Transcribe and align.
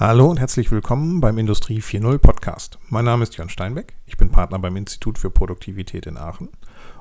Hallo 0.00 0.30
und 0.30 0.38
herzlich 0.38 0.70
willkommen 0.70 1.20
beim 1.20 1.38
Industrie 1.38 1.80
4.0 1.80 2.18
Podcast. 2.18 2.78
Mein 2.88 3.04
Name 3.04 3.24
ist 3.24 3.36
Jörn 3.36 3.48
Steinbeck, 3.48 3.96
ich 4.06 4.16
bin 4.16 4.30
Partner 4.30 4.60
beim 4.60 4.76
Institut 4.76 5.18
für 5.18 5.28
Produktivität 5.28 6.06
in 6.06 6.16
Aachen 6.16 6.50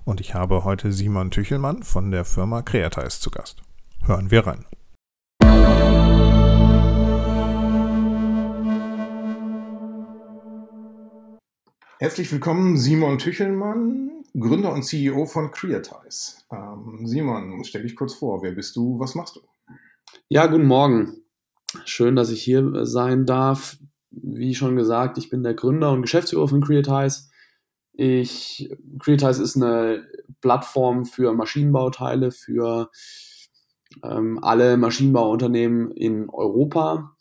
und 0.04 0.20
ich 0.20 0.34
habe 0.34 0.64
heute 0.64 0.92
Simon 0.92 1.30
Tüchelmann 1.30 1.84
von 1.84 2.10
der 2.10 2.26
Firma 2.26 2.64
Creatize 2.64 3.20
zu 3.20 3.30
Gast. 3.30 3.62
Hören 4.04 4.32
wir 4.32 4.48
rein. 4.48 4.66
Herzlich 12.00 12.32
willkommen, 12.32 12.80
Simon 12.80 13.20
Tüchelmann, 13.20 14.24
Gründer 14.34 14.74
und 14.74 14.82
CEO 14.82 15.28
von 15.28 15.52
Creatize. 15.52 16.38
Ähm, 16.52 17.02
Simon, 17.04 17.64
stell 17.64 17.84
dich 17.84 17.96
kurz 17.96 18.16
vor, 18.16 18.42
wer 18.42 18.54
bist 18.54 18.76
du, 18.76 18.98
was 18.98 19.14
machst 19.14 19.36
du? 19.36 19.42
Ja, 20.30 20.48
guten 20.48 20.66
Morgen. 20.66 21.27
Schön, 21.86 22.16
dass 22.16 22.30
ich 22.30 22.42
hier 22.42 22.74
äh, 22.74 22.86
sein 22.86 23.26
darf. 23.26 23.78
Wie 24.12 24.56
schon 24.56 24.76
gesagt, 24.76 25.18
ich 25.18 25.30
bin 25.30 25.44
der 25.44 25.54
Gründer 25.54 25.92
und 25.92 26.02
Geschäftsführer 26.02 26.48
von 26.48 26.62
Creatize. 26.62 27.30
Ich, 27.94 28.70
Creatize 29.00 29.42
ist 29.42 29.56
eine 29.56 30.08
Plattform 30.42 31.06
für 31.06 31.34
Maschinenbauteile 31.34 32.32
für 32.32 32.90
ähm, 34.04 34.40
alle 34.42 34.78
Maschinenbauunternehmen 34.78 35.92
in 35.92 36.30
Europa. 36.30 37.16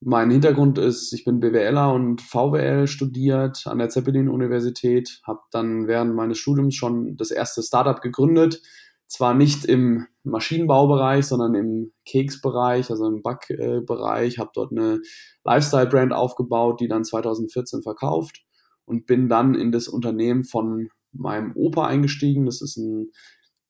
Mein 0.00 0.30
Hintergrund 0.30 0.78
ist, 0.78 1.12
ich 1.12 1.24
bin 1.24 1.40
BWLer 1.40 1.92
und 1.92 2.20
VWL 2.20 2.88
studiert 2.88 3.66
an 3.66 3.78
der 3.78 3.88
Zeppelin-Universität, 3.88 5.20
habe 5.24 5.40
dann 5.50 5.86
während 5.86 6.14
meines 6.14 6.38
Studiums 6.38 6.74
schon 6.74 7.16
das 7.16 7.30
erste 7.30 7.62
Startup 7.62 8.00
gegründet, 8.00 8.62
zwar 9.06 9.34
nicht 9.34 9.64
im 9.64 10.06
Maschinenbaubereich, 10.24 11.26
sondern 11.26 11.54
im 11.54 11.92
Keksbereich, 12.06 12.90
also 12.90 13.06
im 13.06 13.22
Backbereich, 13.22 14.38
habe 14.38 14.50
dort 14.54 14.72
eine 14.72 15.00
Lifestyle-Brand 15.44 16.12
aufgebaut, 16.12 16.80
die 16.80 16.88
dann 16.88 17.04
2014 17.04 17.82
verkauft 17.82 18.44
und 18.84 19.06
bin 19.06 19.28
dann 19.28 19.54
in 19.54 19.72
das 19.72 19.88
Unternehmen 19.88 20.44
von 20.44 20.88
meinem 21.12 21.52
Opa 21.56 21.86
eingestiegen. 21.86 22.46
Das 22.46 22.62
ist 22.62 22.76
ein 22.76 23.10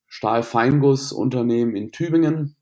Stahlfeingussunternehmen 0.07 1.75
in 1.75 1.91
Tübingen, 1.91 2.57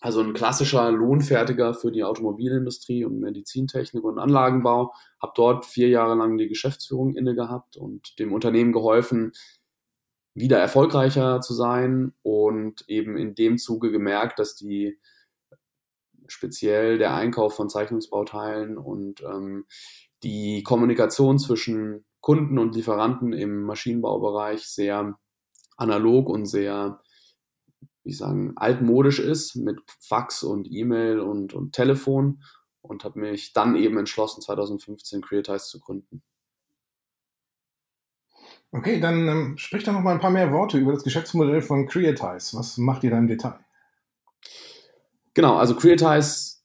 also 0.00 0.20
ein 0.20 0.32
klassischer 0.32 0.90
Lohnfertiger 0.90 1.74
für 1.74 1.92
die 1.92 2.04
Automobilindustrie 2.04 3.04
und 3.04 3.20
Medizintechnik 3.20 4.02
und 4.02 4.18
Anlagenbau. 4.18 4.92
Habe 5.20 5.32
dort 5.34 5.64
vier 5.64 5.88
Jahre 5.88 6.16
lang 6.16 6.38
die 6.38 6.48
Geschäftsführung 6.48 7.14
inne 7.14 7.34
gehabt 7.34 7.76
und 7.76 8.18
dem 8.18 8.32
Unternehmen 8.32 8.72
geholfen, 8.72 9.32
wieder 10.34 10.58
erfolgreicher 10.58 11.40
zu 11.40 11.54
sein 11.54 12.12
und 12.22 12.84
eben 12.88 13.16
in 13.16 13.34
dem 13.34 13.58
Zuge 13.58 13.90
gemerkt, 13.90 14.38
dass 14.38 14.54
die 14.54 14.98
speziell 16.26 16.98
der 16.98 17.14
Einkauf 17.14 17.54
von 17.54 17.68
Zeichnungsbauteilen 17.68 18.78
und 18.78 19.22
ähm, 19.22 19.66
die 20.22 20.62
Kommunikation 20.62 21.38
zwischen 21.38 22.04
Kunden 22.20 22.58
und 22.58 22.74
Lieferanten 22.74 23.32
im 23.32 23.62
Maschinenbaubereich 23.62 24.66
sehr 24.66 25.18
analog 25.76 26.28
und 26.28 26.46
sehr, 26.46 27.00
wie 28.04 28.12
sagen, 28.12 28.52
altmodisch 28.56 29.18
ist 29.18 29.56
mit 29.56 29.80
Fax 30.00 30.42
und 30.42 30.68
E-Mail 30.70 31.20
und, 31.20 31.52
und 31.52 31.72
Telefon 31.72 32.42
und 32.80 33.04
habe 33.04 33.20
mich 33.20 33.52
dann 33.52 33.76
eben 33.76 33.98
entschlossen, 33.98 34.40
2015 34.40 35.20
Creatize 35.22 35.66
zu 35.66 35.80
gründen. 35.80 36.22
Okay, 38.74 39.00
dann 39.00 39.28
ähm, 39.28 39.58
sprich 39.58 39.84
doch 39.84 39.92
noch 39.92 40.00
mal 40.00 40.14
ein 40.14 40.20
paar 40.20 40.30
mehr 40.30 40.50
Worte 40.50 40.78
über 40.78 40.92
das 40.92 41.04
Geschäftsmodell 41.04 41.60
von 41.60 41.86
Creatize. 41.86 42.56
Was 42.56 42.78
macht 42.78 43.04
ihr 43.04 43.10
da 43.10 43.18
im 43.18 43.26
Detail? 43.26 43.58
Genau, 45.34 45.56
also 45.56 45.76
Creatize 45.76 46.56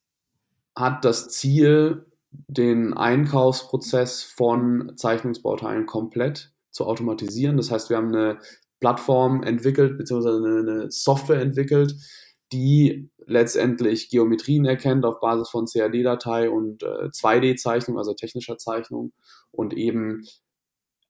hat 0.73 1.03
das 1.03 1.29
Ziel, 1.29 2.05
den 2.31 2.93
Einkaufsprozess 2.93 4.23
von 4.23 4.93
Zeichnungsbauteilen 4.95 5.85
komplett 5.85 6.53
zu 6.71 6.85
automatisieren. 6.85 7.57
Das 7.57 7.71
heißt, 7.71 7.89
wir 7.89 7.97
haben 7.97 8.13
eine 8.15 8.39
Plattform 8.79 9.43
entwickelt, 9.43 9.97
beziehungsweise 9.97 10.37
eine, 10.37 10.91
Software 10.91 11.41
entwickelt, 11.41 11.95
die 12.53 13.09
letztendlich 13.25 14.09
Geometrien 14.09 14.65
erkennt 14.65 15.03
auf 15.03 15.19
Basis 15.19 15.49
von 15.49 15.65
CAD-Datei 15.65 16.49
und 16.49 16.83
äh, 16.83 17.09
2D-Zeichnung, 17.09 17.97
also 17.97 18.13
technischer 18.13 18.57
Zeichnung 18.57 19.11
und 19.51 19.73
eben 19.73 20.23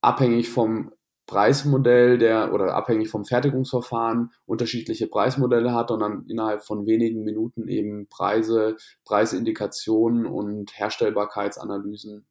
abhängig 0.07 0.49
vom 0.49 0.91
Preismodell 1.25 2.17
der 2.17 2.53
oder 2.53 2.73
abhängig 2.73 3.09
vom 3.09 3.25
Fertigungsverfahren 3.25 4.31
unterschiedliche 4.45 5.07
Preismodelle 5.07 5.73
hat 5.73 5.91
und 5.91 5.99
dann 5.99 6.25
innerhalb 6.29 6.63
von 6.63 6.87
wenigen 6.87 7.25
Minuten 7.25 7.67
eben 7.67 8.07
Preise, 8.07 8.77
Preisindikationen 9.03 10.25
und 10.25 10.71
Herstellbarkeitsanalysen 10.79 12.25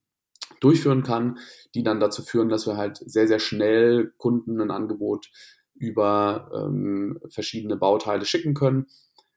durchführen 0.60 1.02
kann, 1.02 1.38
die 1.74 1.82
dann 1.82 2.00
dazu 2.00 2.22
führen, 2.22 2.48
dass 2.48 2.66
wir 2.66 2.78
halt 2.78 2.96
sehr, 3.04 3.28
sehr 3.28 3.40
schnell 3.40 4.14
Kunden 4.16 4.62
ein 4.62 4.70
Angebot 4.70 5.30
über 5.74 6.50
ähm, 6.54 7.20
verschiedene 7.28 7.76
Bauteile 7.76 8.24
schicken 8.24 8.54
können. 8.54 8.86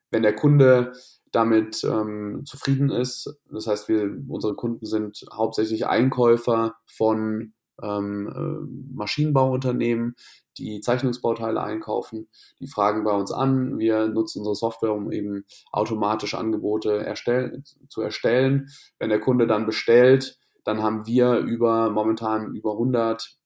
Wenn 0.10 0.24
der 0.24 0.36
Kunde 0.36 0.94
damit 1.34 1.84
ähm, 1.84 2.44
zufrieden 2.46 2.90
ist, 2.90 3.38
das 3.52 3.68
heißt, 3.68 3.90
wir, 3.90 4.10
unsere 4.30 4.56
Kunden 4.56 4.86
sind 4.86 5.26
hauptsächlich 5.34 5.86
Einkäufer 5.86 6.76
von 6.88 7.54
ähm, 7.82 8.28
äh, 8.28 8.96
Maschinenbauunternehmen, 8.96 10.16
die 10.58 10.82
Zeichnungsbauteile 10.82 11.62
einkaufen. 11.62 12.28
Die 12.60 12.68
fragen 12.68 13.04
bei 13.04 13.14
uns 13.14 13.32
an. 13.32 13.80
Wir 13.80 14.08
nutzen 14.08 14.40
unsere 14.40 14.56
Software, 14.56 14.94
um 14.94 15.12
eben 15.12 15.46
automatisch 15.72 16.36
Angebote 16.36 17.06
erstell 17.06 17.64
zu 17.90 18.02
erstellen. 18.02 18.68
Wenn 18.98 19.10
der 19.10 19.20
Kunde 19.20 19.48
dann 19.48 19.66
bestellt, 19.66 20.38
dann 20.64 20.84
haben 20.84 21.06
wir 21.06 21.38
über 21.38 21.90
momentan 21.90 22.54
über 22.54 22.74
100 22.74 23.38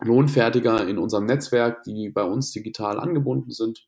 Lohnfertiger 0.00 0.86
in 0.88 0.98
unserem 0.98 1.26
Netzwerk, 1.26 1.82
die 1.82 2.10
bei 2.10 2.24
uns 2.24 2.52
digital 2.52 2.98
angebunden 2.98 3.50
sind 3.50 3.86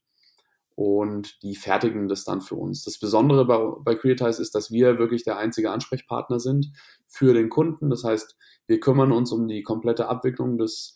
und 0.77 1.43
die 1.43 1.55
fertigen 1.55 2.09
das 2.09 2.25
dann 2.25 2.41
für 2.41 2.57
uns. 2.57 2.83
Das 2.85 2.99
Besondere 2.99 3.47
bei, 3.47 3.59
bei 3.85 3.95
Creatize 3.95 4.43
ist, 4.43 4.55
dass 4.55 4.71
wir 4.71 4.99
wirklich 4.99 5.25
der 5.25 5.39
einzige 5.39 5.71
Ansprechpartner 5.71 6.41
sind 6.41 6.73
für 7.07 7.33
den 7.33 7.49
Kunden. 7.49 7.91
Das 7.91 8.05
heißt, 8.05 8.37
wir 8.67 8.81
kümmern 8.81 9.13
uns 9.13 9.31
um 9.31 9.47
die 9.47 9.63
komplette 9.63 10.09
Abwicklung 10.09 10.59
des, 10.59 10.95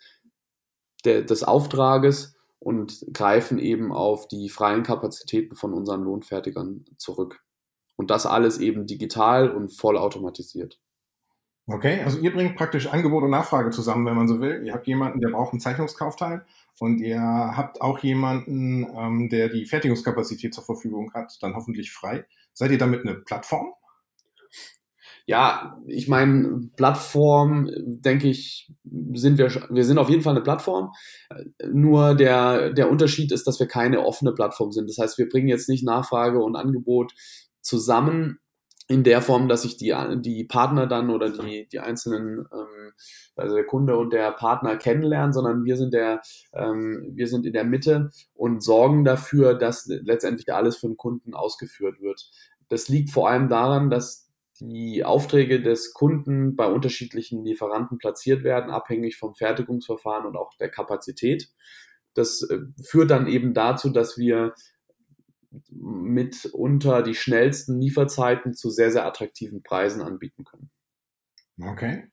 der, 1.05 1.23
des 1.23 1.45
Auftrages 1.45 2.35
und 2.59 3.05
greifen 3.13 3.59
eben 3.59 3.93
auf 3.93 4.27
die 4.27 4.49
freien 4.49 4.83
Kapazitäten 4.83 5.55
von 5.55 5.73
unseren 5.75 6.03
Lohnfertigern 6.03 6.85
zurück. 6.97 7.45
Und 7.97 8.11
das 8.11 8.27
alles 8.27 8.59
eben 8.59 8.87
digital 8.87 9.51
und 9.51 9.71
vollautomatisiert. 9.71 10.81
Okay, 11.71 12.01
also 12.03 12.19
ihr 12.19 12.33
bringt 12.33 12.57
praktisch 12.57 12.87
Angebot 12.87 13.23
und 13.25 13.31
Nachfrage 13.31 13.69
zusammen, 13.71 14.07
wenn 14.07 14.17
man 14.17 14.27
so 14.27 14.41
will. 14.41 14.63
Ihr 14.65 14.73
habt 14.73 14.87
jemanden, 14.87 15.21
der 15.21 15.29
braucht 15.29 15.53
einen 15.53 15.61
Zeichnungskaufteil 15.61 16.47
und 16.79 16.99
ihr 16.99 17.21
habt 17.21 17.83
auch 17.83 17.99
jemanden, 17.99 18.87
ähm, 18.97 19.29
der 19.29 19.51
die 19.51 19.67
Fertigungskapazität 19.67 20.55
zur 20.55 20.65
Verfügung 20.65 21.13
hat, 21.13 21.37
dann 21.43 21.55
hoffentlich 21.55 21.93
frei. 21.93 22.25
Seid 22.55 22.71
ihr 22.71 22.79
damit 22.79 23.03
eine 23.03 23.17
Plattform? 23.17 23.75
Ja, 25.27 25.79
ich 25.87 26.09
meine, 26.09 26.71
Plattform, 26.75 27.69
denke 27.77 28.29
ich, 28.29 28.73
sind 29.13 29.37
wir, 29.37 29.51
wir 29.69 29.85
sind 29.85 29.99
auf 29.99 30.09
jeden 30.09 30.23
Fall 30.23 30.35
eine 30.35 30.43
Plattform. 30.43 30.93
Nur 31.71 32.15
der, 32.15 32.73
der 32.73 32.91
Unterschied 32.91 33.31
ist, 33.31 33.47
dass 33.47 33.61
wir 33.61 33.69
keine 33.69 34.07
offene 34.07 34.33
Plattform 34.33 34.73
sind. 34.73 34.89
Das 34.89 34.97
heißt, 34.97 35.19
wir 35.19 35.29
bringen 35.29 35.49
jetzt 35.49 35.69
nicht 35.69 35.85
Nachfrage 35.85 36.43
und 36.43 36.57
Angebot 36.57 37.13
zusammen 37.61 38.39
in 38.89 39.05
der 39.05 39.21
Form, 39.21 39.49
dass 39.49 39.63
sich 39.63 39.77
die, 39.77 39.95
die 40.17 40.45
Partner 40.45 40.87
dann 40.87 41.11
oder 41.11 41.29
die, 41.29 41.69
die 41.69 41.79
einzelnen, 41.79 42.47
ähm, 42.53 42.93
also 43.37 43.55
der 43.55 43.67
Kunde 43.67 43.97
und 43.99 44.15
der 44.15 44.33
Partner 44.33 44.77
kennenlernen, 44.77 45.35
sondern 45.35 45.65
wir 45.65 45.77
sind 45.77 45.93
der, 45.93 46.23
ähm, 46.55 47.11
wir 47.13 47.29
sind 47.29 47.45
in 47.45 47.53
der 47.53 47.65
Mitte 47.65 48.11
und 48.33 48.63
sorgen 48.63 49.05
dafür, 49.05 49.55
dass 49.55 49.87
letztendlich 49.87 50.53
alles 50.53 50.79
für 50.79 50.87
den 50.87 50.97
Kunden 50.97 51.35
ausgeführt 51.35 52.01
wird. 52.01 52.31
Das 52.71 52.89
liegt 52.89 53.11
vor 53.11 53.29
allem 53.29 53.51
daran, 53.51 53.91
dass 53.91 54.31
die 54.59 55.05
Aufträge 55.05 55.63
des 55.63 55.93
Kunden 55.93 56.57
bei 56.57 56.67
unterschiedlichen 56.67 57.45
Lieferanten 57.45 57.99
platziert 57.99 58.43
werden, 58.43 58.71
abhängig 58.71 59.17
vom 59.17 59.35
Fertigungsverfahren 59.35 60.27
und 60.27 60.37
auch 60.37 60.55
der 60.59 60.71
Kapazität. 60.71 61.51
Das 62.15 62.43
äh, 62.43 62.59
führt 62.83 63.11
dann 63.11 63.27
eben 63.27 63.53
dazu, 63.53 63.91
dass 63.91 64.17
wir 64.17 64.55
mitunter 65.71 67.03
die 67.03 67.15
schnellsten 67.15 67.81
Lieferzeiten 67.81 68.55
zu 68.55 68.71
sehr, 68.71 68.91
sehr 68.91 69.07
attraktiven 69.07 69.63
Preisen 69.63 70.03
anbieten 70.03 70.45
können. 70.45 70.71
Okay. 71.61 72.11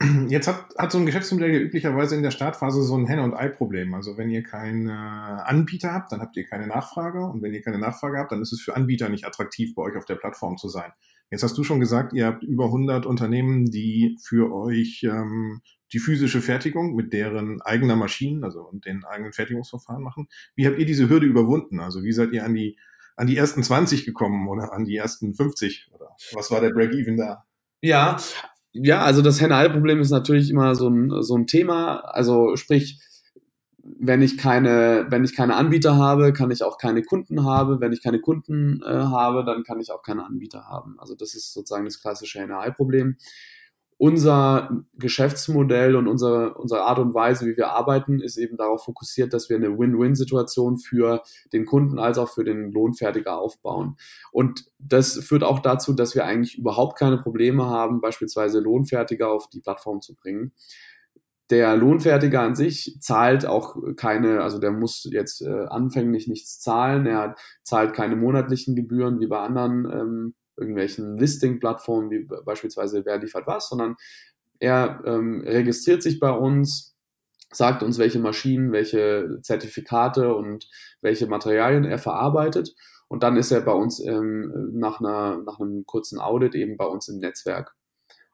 Jetzt 0.28 0.46
hat, 0.46 0.66
hat 0.78 0.92
so 0.92 0.98
ein 0.98 1.06
Geschäftsmodell 1.06 1.52
ja 1.52 1.60
üblicherweise 1.60 2.14
in 2.14 2.22
der 2.22 2.30
Startphase 2.30 2.82
so 2.82 2.96
ein 2.96 3.06
Henne- 3.06 3.24
und 3.24 3.34
Ei-Problem. 3.34 3.94
Also 3.94 4.16
wenn 4.16 4.30
ihr 4.30 4.42
keinen 4.42 4.88
Anbieter 4.88 5.92
habt, 5.92 6.12
dann 6.12 6.20
habt 6.20 6.36
ihr 6.36 6.44
keine 6.44 6.68
Nachfrage. 6.68 7.24
Und 7.24 7.42
wenn 7.42 7.52
ihr 7.52 7.62
keine 7.62 7.78
Nachfrage 7.78 8.18
habt, 8.18 8.30
dann 8.30 8.42
ist 8.42 8.52
es 8.52 8.60
für 8.60 8.76
Anbieter 8.76 9.08
nicht 9.08 9.26
attraktiv, 9.26 9.74
bei 9.74 9.82
euch 9.82 9.96
auf 9.96 10.04
der 10.04 10.14
Plattform 10.14 10.56
zu 10.56 10.68
sein. 10.68 10.92
Jetzt 11.30 11.42
hast 11.42 11.58
du 11.58 11.64
schon 11.64 11.80
gesagt, 11.80 12.12
ihr 12.12 12.26
habt 12.26 12.42
über 12.42 12.66
100 12.66 13.06
Unternehmen, 13.06 13.70
die 13.70 14.16
für 14.22 14.52
euch 14.52 15.02
ähm, 15.02 15.60
die 15.92 15.98
physische 15.98 16.40
Fertigung 16.40 16.94
mit 16.94 17.12
deren 17.12 17.60
eigener 17.62 17.96
Maschinen, 17.96 18.44
also 18.44 18.60
und 18.62 18.84
den 18.84 19.04
eigenen 19.04 19.32
Fertigungsverfahren 19.32 20.02
machen. 20.02 20.28
Wie 20.54 20.66
habt 20.66 20.78
ihr 20.78 20.86
diese 20.86 21.08
Hürde 21.08 21.26
überwunden? 21.26 21.80
Also 21.80 22.02
wie 22.02 22.12
seid 22.12 22.32
ihr 22.32 22.44
an 22.44 22.54
die 22.54 22.78
an 23.16 23.26
die 23.26 23.36
ersten 23.36 23.62
20 23.64 24.04
gekommen 24.04 24.48
oder 24.48 24.72
an 24.72 24.84
die 24.84 24.96
ersten 24.96 25.34
50? 25.34 25.90
Oder 25.92 26.10
was 26.34 26.50
war 26.50 26.60
der 26.60 26.70
Break-Even 26.70 27.16
da? 27.16 27.44
Ja, 27.82 28.16
ja, 28.72 29.02
also 29.02 29.22
das 29.22 29.40
Henne-Ei-Problem 29.40 30.00
ist 30.00 30.10
natürlich 30.10 30.50
immer 30.50 30.74
so 30.74 30.88
ein, 30.88 31.22
so 31.22 31.36
ein 31.36 31.46
Thema. 31.46 31.98
Also 31.98 32.54
sprich, 32.56 33.00
wenn 33.82 34.22
ich 34.22 34.38
keine, 34.38 35.06
wenn 35.10 35.24
ich 35.24 35.34
keine 35.34 35.56
Anbieter 35.56 35.96
habe, 35.96 36.32
kann 36.32 36.50
ich 36.50 36.62
auch 36.62 36.78
keine 36.78 37.02
Kunden 37.02 37.44
haben. 37.44 37.80
Wenn 37.80 37.92
ich 37.92 38.02
keine 38.02 38.20
Kunden 38.20 38.82
äh, 38.82 38.88
habe, 38.88 39.44
dann 39.44 39.64
kann 39.64 39.80
ich 39.80 39.90
auch 39.90 40.02
keine 40.02 40.24
Anbieter 40.24 40.66
haben. 40.66 40.96
Also 40.98 41.14
das 41.14 41.34
ist 41.34 41.52
sozusagen 41.52 41.86
das 41.86 42.00
klassische 42.00 42.40
Henne-Ei-Problem 42.40 43.16
unser 43.98 44.84
Geschäftsmodell 44.94 45.96
und 45.96 46.06
unsere, 46.06 46.54
unsere 46.54 46.82
Art 46.82 47.00
und 47.00 47.14
Weise, 47.14 47.46
wie 47.46 47.56
wir 47.56 47.70
arbeiten, 47.70 48.20
ist 48.20 48.36
eben 48.38 48.56
darauf 48.56 48.84
fokussiert, 48.84 49.34
dass 49.34 49.48
wir 49.48 49.56
eine 49.56 49.76
Win-Win-Situation 49.76 50.78
für 50.78 51.22
den 51.52 51.66
Kunden 51.66 51.98
als 51.98 52.16
auch 52.16 52.28
für 52.28 52.44
den 52.44 52.70
Lohnfertiger 52.70 53.38
aufbauen. 53.38 53.96
Und 54.30 54.66
das 54.78 55.18
führt 55.18 55.42
auch 55.42 55.58
dazu, 55.58 55.92
dass 55.94 56.14
wir 56.14 56.24
eigentlich 56.24 56.56
überhaupt 56.58 56.96
keine 56.96 57.18
Probleme 57.18 57.66
haben, 57.66 58.00
beispielsweise 58.00 58.60
Lohnfertiger 58.60 59.30
auf 59.30 59.48
die 59.50 59.60
Plattform 59.60 60.00
zu 60.00 60.14
bringen. 60.14 60.52
Der 61.50 61.76
Lohnfertiger 61.76 62.42
an 62.42 62.54
sich 62.54 62.98
zahlt 63.00 63.46
auch 63.46 63.76
keine, 63.96 64.42
also 64.42 64.60
der 64.60 64.70
muss 64.70 65.08
jetzt 65.10 65.40
äh, 65.42 65.64
anfänglich 65.68 66.28
nichts 66.28 66.60
zahlen, 66.60 67.06
er 67.06 67.34
zahlt 67.64 67.94
keine 67.94 68.14
monatlichen 68.14 68.76
Gebühren 68.76 69.18
wie 69.18 69.26
bei 69.26 69.40
anderen 69.40 69.90
ähm, 69.90 70.34
irgendwelchen 70.58 71.16
Listing-Plattformen 71.16 72.10
wie 72.10 72.28
beispielsweise 72.44 73.04
Wer 73.04 73.18
liefert 73.18 73.46
was, 73.46 73.68
sondern 73.68 73.96
er 74.58 75.00
ähm, 75.04 75.42
registriert 75.46 76.02
sich 76.02 76.18
bei 76.18 76.30
uns, 76.30 76.96
sagt 77.50 77.82
uns, 77.82 77.98
welche 77.98 78.18
Maschinen, 78.18 78.72
welche 78.72 79.38
Zertifikate 79.42 80.34
und 80.34 80.68
welche 81.00 81.26
Materialien 81.26 81.84
er 81.84 81.98
verarbeitet. 81.98 82.74
Und 83.08 83.22
dann 83.22 83.36
ist 83.36 83.50
er 83.50 83.62
bei 83.62 83.72
uns 83.72 84.04
ähm, 84.04 84.70
nach, 84.74 85.00
einer, 85.00 85.42
nach 85.44 85.58
einem 85.58 85.86
kurzen 85.86 86.18
Audit 86.18 86.54
eben 86.54 86.76
bei 86.76 86.84
uns 86.84 87.08
im 87.08 87.18
Netzwerk. 87.18 87.74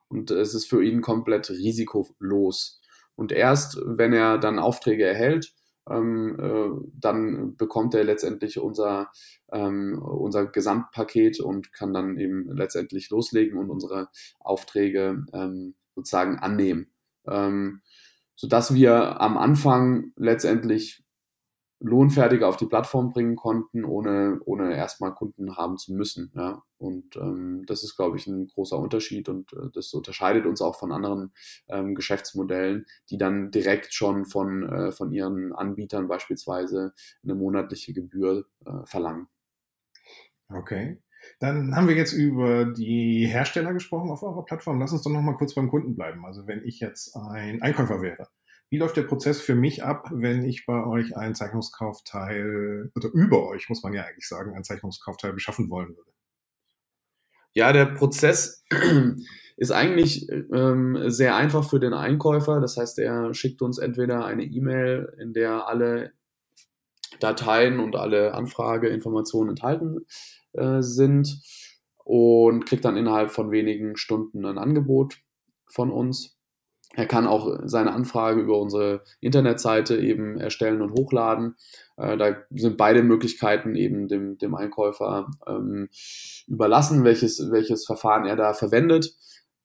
Und 0.09 0.31
es 0.31 0.53
ist 0.53 0.69
für 0.69 0.83
ihn 0.83 1.01
komplett 1.01 1.49
risikolos. 1.49 2.81
Und 3.15 3.31
erst, 3.31 3.79
wenn 3.85 4.13
er 4.13 4.37
dann 4.37 4.59
Aufträge 4.59 5.05
erhält, 5.05 5.53
ähm, 5.89 6.37
äh, 6.39 6.87
dann 6.99 7.55
bekommt 7.55 7.93
er 7.93 8.03
letztendlich 8.03 8.59
unser, 8.59 9.11
ähm, 9.51 10.01
unser 10.01 10.47
Gesamtpaket 10.47 11.39
und 11.39 11.71
kann 11.73 11.93
dann 11.93 12.17
eben 12.17 12.49
letztendlich 12.55 13.09
loslegen 13.09 13.57
und 13.57 13.69
unsere 13.69 14.09
Aufträge 14.39 15.25
ähm, 15.33 15.75
sozusagen 15.93 16.39
annehmen. 16.39 16.91
Ähm, 17.27 17.81
sodass 18.35 18.73
wir 18.73 19.21
am 19.21 19.37
Anfang 19.37 20.11
letztendlich 20.17 21.04
Lohnfertige 21.79 22.47
auf 22.47 22.57
die 22.57 22.67
Plattform 22.67 23.11
bringen 23.11 23.35
konnten, 23.35 23.83
ohne, 23.83 24.39
ohne 24.45 24.75
erstmal 24.75 25.13
Kunden 25.13 25.57
haben 25.57 25.77
zu 25.77 25.93
müssen. 25.93 26.31
Ja. 26.35 26.63
Und 26.77 27.15
ähm, 27.17 27.63
das 27.67 27.83
ist, 27.83 27.95
glaube 27.95 28.17
ich, 28.17 28.27
ein 28.27 28.47
großer 28.47 28.77
Unterschied 28.77 29.27
und 29.29 29.51
äh, 29.53 29.69
das 29.73 29.93
unterscheidet 29.93 30.45
uns 30.45 30.61
auch 30.61 30.77
von 30.77 30.91
anderen 30.91 31.33
ähm, 31.67 31.95
Geschäftsmodellen, 31.95 32.85
die 33.09 33.17
dann 33.17 33.51
direkt 33.51 33.93
schon 33.93 34.25
von, 34.25 34.63
äh, 34.63 34.91
von 34.91 35.11
ihren 35.11 35.53
Anbietern 35.53 36.07
beispielsweise 36.07 36.93
eine 37.23 37.35
monatliche 37.35 37.93
Gebühr 37.93 38.45
äh, 38.65 38.85
verlangen. 38.85 39.27
Okay. 40.49 41.01
Dann 41.39 41.75
haben 41.75 41.87
wir 41.87 41.95
jetzt 41.95 42.13
über 42.13 42.65
die 42.65 43.25
Hersteller 43.25 43.73
gesprochen 43.73 44.11
auf 44.11 44.23
eurer 44.23 44.45
Plattform. 44.45 44.79
Lass 44.79 44.91
uns 44.91 45.01
doch 45.01 45.11
noch 45.11 45.21
mal 45.21 45.35
kurz 45.35 45.55
beim 45.55 45.69
Kunden 45.69 45.95
bleiben. 45.95 46.25
Also 46.25 46.47
wenn 46.47 46.63
ich 46.63 46.79
jetzt 46.79 47.15
ein 47.15 47.61
Einkäufer 47.61 48.01
wäre, 48.01 48.27
wie 48.69 48.77
läuft 48.77 48.97
der 48.97 49.03
Prozess 49.03 49.41
für 49.41 49.55
mich 49.55 49.83
ab, 49.83 50.09
wenn 50.11 50.43
ich 50.43 50.65
bei 50.65 50.85
euch 50.85 51.15
ein 51.15 51.35
Zeichnungskaufteil, 51.35 52.91
oder 52.95 53.09
über 53.13 53.47
euch, 53.47 53.69
muss 53.69 53.83
man 53.83 53.93
ja 53.93 54.03
eigentlich 54.03 54.27
sagen, 54.27 54.55
ein 54.55 54.63
Zeichnungskaufteil 54.63 55.33
beschaffen 55.33 55.69
wollen 55.69 55.89
würde? 55.89 56.11
Ja, 57.53 57.71
der 57.71 57.85
Prozess 57.85 58.65
ist 59.57 59.71
eigentlich 59.71 60.29
ähm, 60.29 61.09
sehr 61.09 61.35
einfach 61.35 61.67
für 61.69 61.79
den 61.79 61.93
Einkäufer. 61.93 62.59
Das 62.59 62.75
heißt, 62.75 62.99
er 62.99 63.33
schickt 63.33 63.61
uns 63.61 63.77
entweder 63.77 64.25
eine 64.25 64.43
E-Mail, 64.43 65.15
in 65.19 65.33
der 65.33 65.67
alle 65.67 66.11
Dateien 67.19 67.79
und 67.79 67.95
alle 67.95 68.33
Anfrageinformationen 68.33 69.51
enthalten 69.51 70.05
äh, 70.53 70.81
sind 70.81 71.41
und 72.03 72.65
kriegt 72.65 72.83
dann 72.83 72.97
innerhalb 72.97 73.31
von 73.31 73.51
wenigen 73.51 73.95
Stunden 73.95 74.45
ein 74.45 74.57
Angebot 74.57 75.17
von 75.67 75.91
uns. 75.91 76.37
Er 76.95 77.05
kann 77.05 77.27
auch 77.27 77.59
seine 77.65 77.91
Anfrage 77.93 78.41
über 78.41 78.59
unsere 78.59 79.03
Internetseite 79.19 79.97
eben 79.97 80.37
erstellen 80.37 80.81
und 80.81 80.91
hochladen. 80.91 81.55
Äh, 81.97 82.17
da 82.17 82.37
sind 82.51 82.77
beide 82.77 83.03
Möglichkeiten 83.03 83.75
eben 83.75 84.07
dem, 84.07 84.37
dem 84.37 84.55
Einkäufer 84.55 85.27
ähm, 85.47 85.89
überlassen, 86.47 87.03
welches, 87.03 87.51
welches 87.51 87.85
Verfahren 87.85 88.25
er 88.25 88.35
da 88.35 88.53
verwendet. 88.53 89.13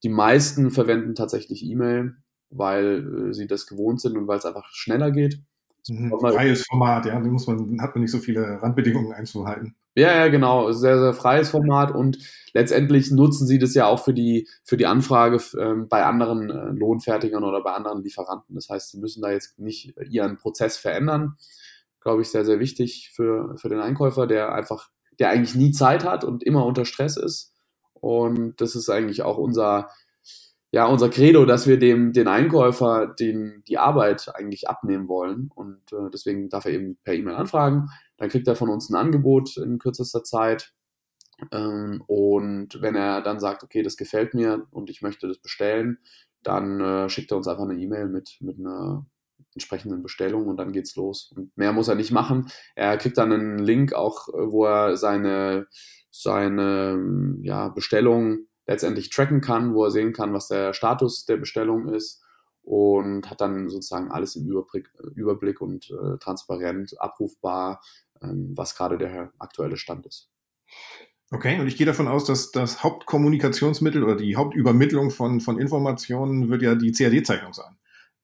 Die 0.03 0.09
meisten 0.09 0.71
verwenden 0.71 1.15
tatsächlich 1.15 1.65
E-Mail, 1.65 2.17
weil 2.51 3.29
äh, 3.29 3.33
sie 3.33 3.47
das 3.47 3.67
gewohnt 3.67 4.01
sind 4.01 4.17
und 4.17 4.27
weil 4.27 4.39
es 4.39 4.47
einfach 4.47 4.69
schneller 4.73 5.11
geht. 5.11 5.41
Mhm. 5.89 6.13
Freies 6.19 6.67
Format, 6.67 7.07
ja, 7.07 7.19
da 7.19 7.29
muss 7.29 7.47
man, 7.47 7.81
hat 7.81 7.95
man 7.95 8.03
nicht 8.03 8.11
so 8.11 8.19
viele 8.19 8.61
Randbedingungen 8.63 9.13
einzuhalten. 9.13 9.75
Ja, 10.01 10.17
ja, 10.17 10.29
genau. 10.29 10.73
Sehr, 10.73 10.99
sehr 10.99 11.13
freies 11.13 11.51
Format 11.51 11.95
und 11.95 12.17
letztendlich 12.55 13.11
nutzen 13.11 13.47
sie 13.47 13.59
das 13.59 13.75
ja 13.75 13.87
auch 13.87 14.03
für 14.03 14.15
die, 14.15 14.49
für 14.65 14.79
die 14.79 14.87
Anfrage 14.87 15.39
ähm, 15.59 15.89
bei 15.91 16.07
anderen 16.07 16.49
äh, 16.49 16.71
Lohnfertigern 16.71 17.45
oder 17.45 17.63
bei 17.63 17.73
anderen 17.73 18.03
Lieferanten. 18.03 18.55
Das 18.55 18.71
heißt, 18.71 18.93
sie 18.93 18.99
müssen 18.99 19.21
da 19.21 19.31
jetzt 19.31 19.59
nicht 19.59 19.95
ihren 20.09 20.39
Prozess 20.39 20.79
verändern. 20.79 21.37
Glaube 22.01 22.23
ich, 22.23 22.31
sehr, 22.31 22.47
sehr 22.47 22.61
wichtig 22.61 23.11
für, 23.15 23.59
für 23.59 23.69
den 23.69 23.81
Einkäufer, 23.81 24.27
der 24.27 24.55
einfach, 24.55 24.89
der 25.19 25.29
eigentlich 25.29 25.55
nie 25.55 25.71
Zeit 25.71 26.03
hat 26.03 26.25
und 26.25 26.43
immer 26.45 26.65
unter 26.65 26.87
Stress 26.87 27.19
ist. 27.19 27.53
Und 27.93 28.59
das 28.63 28.77
ist 28.77 28.89
eigentlich 28.89 29.21
auch 29.21 29.37
unser, 29.37 29.91
ja, 30.71 30.87
unser 30.87 31.11
Credo, 31.11 31.45
dass 31.45 31.67
wir 31.67 31.79
dem, 31.79 32.15
den 32.15 32.27
Einkäufer 32.27 33.07
den, 33.07 33.63
die 33.69 33.77
Arbeit 33.77 34.35
eigentlich 34.35 34.67
abnehmen 34.71 35.09
wollen. 35.09 35.51
Und 35.55 35.93
äh, 35.93 36.09
deswegen 36.11 36.49
darf 36.49 36.65
er 36.65 36.73
eben 36.73 36.97
per 37.05 37.13
E-Mail 37.13 37.35
anfragen. 37.35 37.91
Dann 38.21 38.29
kriegt 38.29 38.47
er 38.47 38.55
von 38.55 38.69
uns 38.69 38.91
ein 38.91 38.97
Angebot 38.97 39.57
in 39.57 39.79
kürzester 39.79 40.23
Zeit. 40.23 40.75
Ähm, 41.53 42.05
und 42.07 42.83
wenn 42.83 42.95
er 42.95 43.23
dann 43.23 43.41
sagt, 43.41 43.65
okay, 43.65 43.83
das 43.83 43.97
gefällt 43.97 44.35
mir 44.35 44.67
und 44.71 44.91
ich 44.91 45.01
möchte 45.01 45.27
das 45.27 45.39
bestellen, 45.39 45.99
dann 46.43 46.81
äh, 46.81 47.09
schickt 47.09 47.31
er 47.31 47.39
uns 47.39 47.49
einfach 47.49 47.65
eine 47.65 47.81
E-Mail 47.81 48.09
mit, 48.09 48.37
mit 48.41 48.59
einer 48.59 49.07
entsprechenden 49.55 50.03
Bestellung 50.03 50.49
und 50.49 50.59
dann 50.59 50.73
geht's 50.73 50.97
los. 50.97 51.33
Und 51.35 51.57
mehr 51.57 51.73
muss 51.73 51.89
er 51.89 51.95
nicht 51.95 52.13
machen. 52.13 52.51
Er 52.77 52.99
kriegt 52.99 53.17
dann 53.17 53.33
einen 53.33 53.59
Link 53.59 53.95
auch, 53.95 54.29
wo 54.29 54.67
er 54.67 54.99
seine, 54.99 55.67
seine 56.11 57.39
ja, 57.41 57.69
Bestellung 57.69 58.49
letztendlich 58.67 59.09
tracken 59.09 59.41
kann, 59.41 59.75
wo 59.75 59.85
er 59.85 59.91
sehen 59.91 60.13
kann, 60.13 60.35
was 60.35 60.49
der 60.49 60.75
Status 60.75 61.25
der 61.25 61.39
Bestellung 61.39 61.89
ist 61.89 62.23
und 62.63 63.31
hat 63.31 63.41
dann 63.41 63.69
sozusagen 63.69 64.11
alles 64.11 64.37
im 64.37 64.47
Überblick, 64.47 64.91
Überblick 65.15 65.61
und 65.61 65.91
äh, 65.91 66.19
transparent 66.19 67.01
abrufbar, 67.01 67.81
was 68.21 68.75
gerade 68.77 68.99
der 68.99 69.33
aktuelle 69.39 69.77
Stand 69.77 70.07
ist. 70.07 70.31
Okay, 71.33 71.61
und 71.61 71.69
ich 71.69 71.77
gehe 71.77 71.87
davon 71.87 72.09
aus, 72.09 72.25
dass 72.25 72.51
das 72.51 72.83
Hauptkommunikationsmittel 72.83 74.03
oder 74.03 74.17
die 74.17 74.37
Hauptübermittlung 74.37 75.11
von, 75.11 75.41
von 75.41 75.61
Informationen 75.61 76.51
wird 76.51 76.63
ja 76.63 76.75
die 76.75 76.91
CAD-Zeichnung 76.91 77.53
sein. 77.53 77.77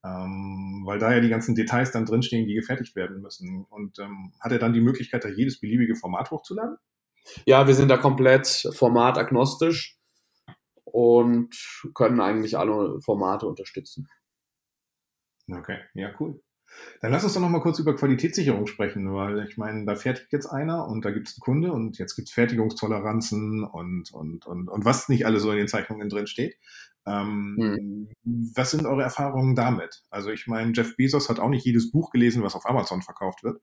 Ähm, 0.04 0.82
weil 0.84 0.98
da 0.98 1.12
ja 1.12 1.20
die 1.20 1.28
ganzen 1.28 1.54
Details 1.54 1.92
dann 1.92 2.04
drinstehen, 2.04 2.46
die 2.46 2.54
gefertigt 2.54 2.96
werden 2.96 3.20
müssen. 3.20 3.64
Und 3.70 3.98
ähm, 3.98 4.32
hat 4.40 4.52
er 4.52 4.58
dann 4.58 4.72
die 4.72 4.80
Möglichkeit, 4.80 5.24
da 5.24 5.28
jedes 5.28 5.60
beliebige 5.60 5.94
Format 5.94 6.30
hochzuladen? 6.30 6.76
Ja, 7.44 7.66
wir 7.66 7.74
sind 7.74 7.88
da 7.88 7.96
komplett 7.96 8.68
formatagnostisch 8.72 9.98
und 10.84 11.54
können 11.94 12.20
eigentlich 12.20 12.58
alle 12.58 13.00
Formate 13.00 13.46
unterstützen. 13.46 14.08
Okay, 15.48 15.78
ja, 15.94 16.12
cool. 16.18 16.40
Dann 17.00 17.12
lass 17.12 17.24
uns 17.24 17.34
doch 17.34 17.40
noch 17.40 17.48
mal 17.48 17.60
kurz 17.60 17.78
über 17.78 17.94
Qualitätssicherung 17.94 18.66
sprechen, 18.66 19.12
weil 19.12 19.46
ich 19.48 19.56
meine, 19.56 19.84
da 19.84 19.94
fertigt 19.94 20.32
jetzt 20.32 20.46
einer 20.46 20.86
und 20.88 21.04
da 21.04 21.10
gibt 21.10 21.28
es 21.28 21.34
einen 21.34 21.40
Kunde 21.40 21.72
und 21.72 21.98
jetzt 21.98 22.16
gibt 22.16 22.28
es 22.28 22.34
Fertigungstoleranzen 22.34 23.64
und, 23.64 24.12
und, 24.12 24.46
und, 24.46 24.68
und 24.68 24.84
was 24.84 25.08
nicht 25.08 25.26
alles 25.26 25.42
so 25.42 25.50
in 25.50 25.58
den 25.58 25.68
Zeichnungen 25.68 26.08
drin 26.08 26.26
steht. 26.26 26.56
Ähm, 27.06 27.56
hm. 27.58 28.08
Was 28.54 28.72
sind 28.72 28.84
eure 28.84 29.02
Erfahrungen 29.02 29.54
damit? 29.54 30.02
Also 30.10 30.30
ich 30.30 30.46
meine, 30.48 30.72
Jeff 30.74 30.96
Bezos 30.96 31.28
hat 31.28 31.38
auch 31.38 31.48
nicht 31.48 31.64
jedes 31.64 31.92
Buch 31.92 32.10
gelesen, 32.10 32.42
was 32.42 32.56
auf 32.56 32.66
Amazon 32.66 33.00
verkauft 33.02 33.44
wird. 33.44 33.60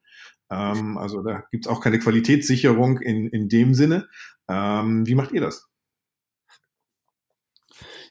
Ähm, 0.49 0.97
also 0.97 1.21
da 1.21 1.43
gibt 1.51 1.65
es 1.65 1.71
auch 1.71 1.81
keine 1.81 1.99
Qualitätssicherung 1.99 2.99
in, 2.99 3.27
in 3.27 3.49
dem 3.49 3.73
Sinne. 3.73 4.07
Ähm, 4.47 5.05
wie 5.05 5.15
macht 5.15 5.33
ihr 5.33 5.41
das? 5.41 5.67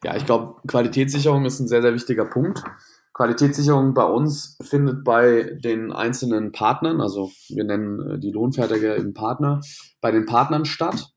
Ja, 0.04 0.16
ich 0.16 0.26
glaube, 0.26 0.60
Qualitätssicherung 0.66 1.44
ist 1.44 1.60
ein 1.60 1.68
sehr, 1.68 1.80
sehr 1.80 1.94
wichtiger 1.94 2.24
Punkt. 2.24 2.62
Qualitätssicherung 3.14 3.94
bei 3.94 4.04
uns 4.04 4.56
findet 4.62 5.04
bei 5.04 5.56
den 5.62 5.92
einzelnen 5.92 6.52
Partnern, 6.52 7.00
also 7.00 7.30
wir 7.48 7.64
nennen 7.64 8.00
äh, 8.10 8.18
die 8.18 8.30
Lohnfertiger 8.30 8.96
eben 8.96 9.14
Partner, 9.14 9.60
bei 10.00 10.10
den 10.10 10.26
Partnern 10.26 10.64
statt. 10.64 11.10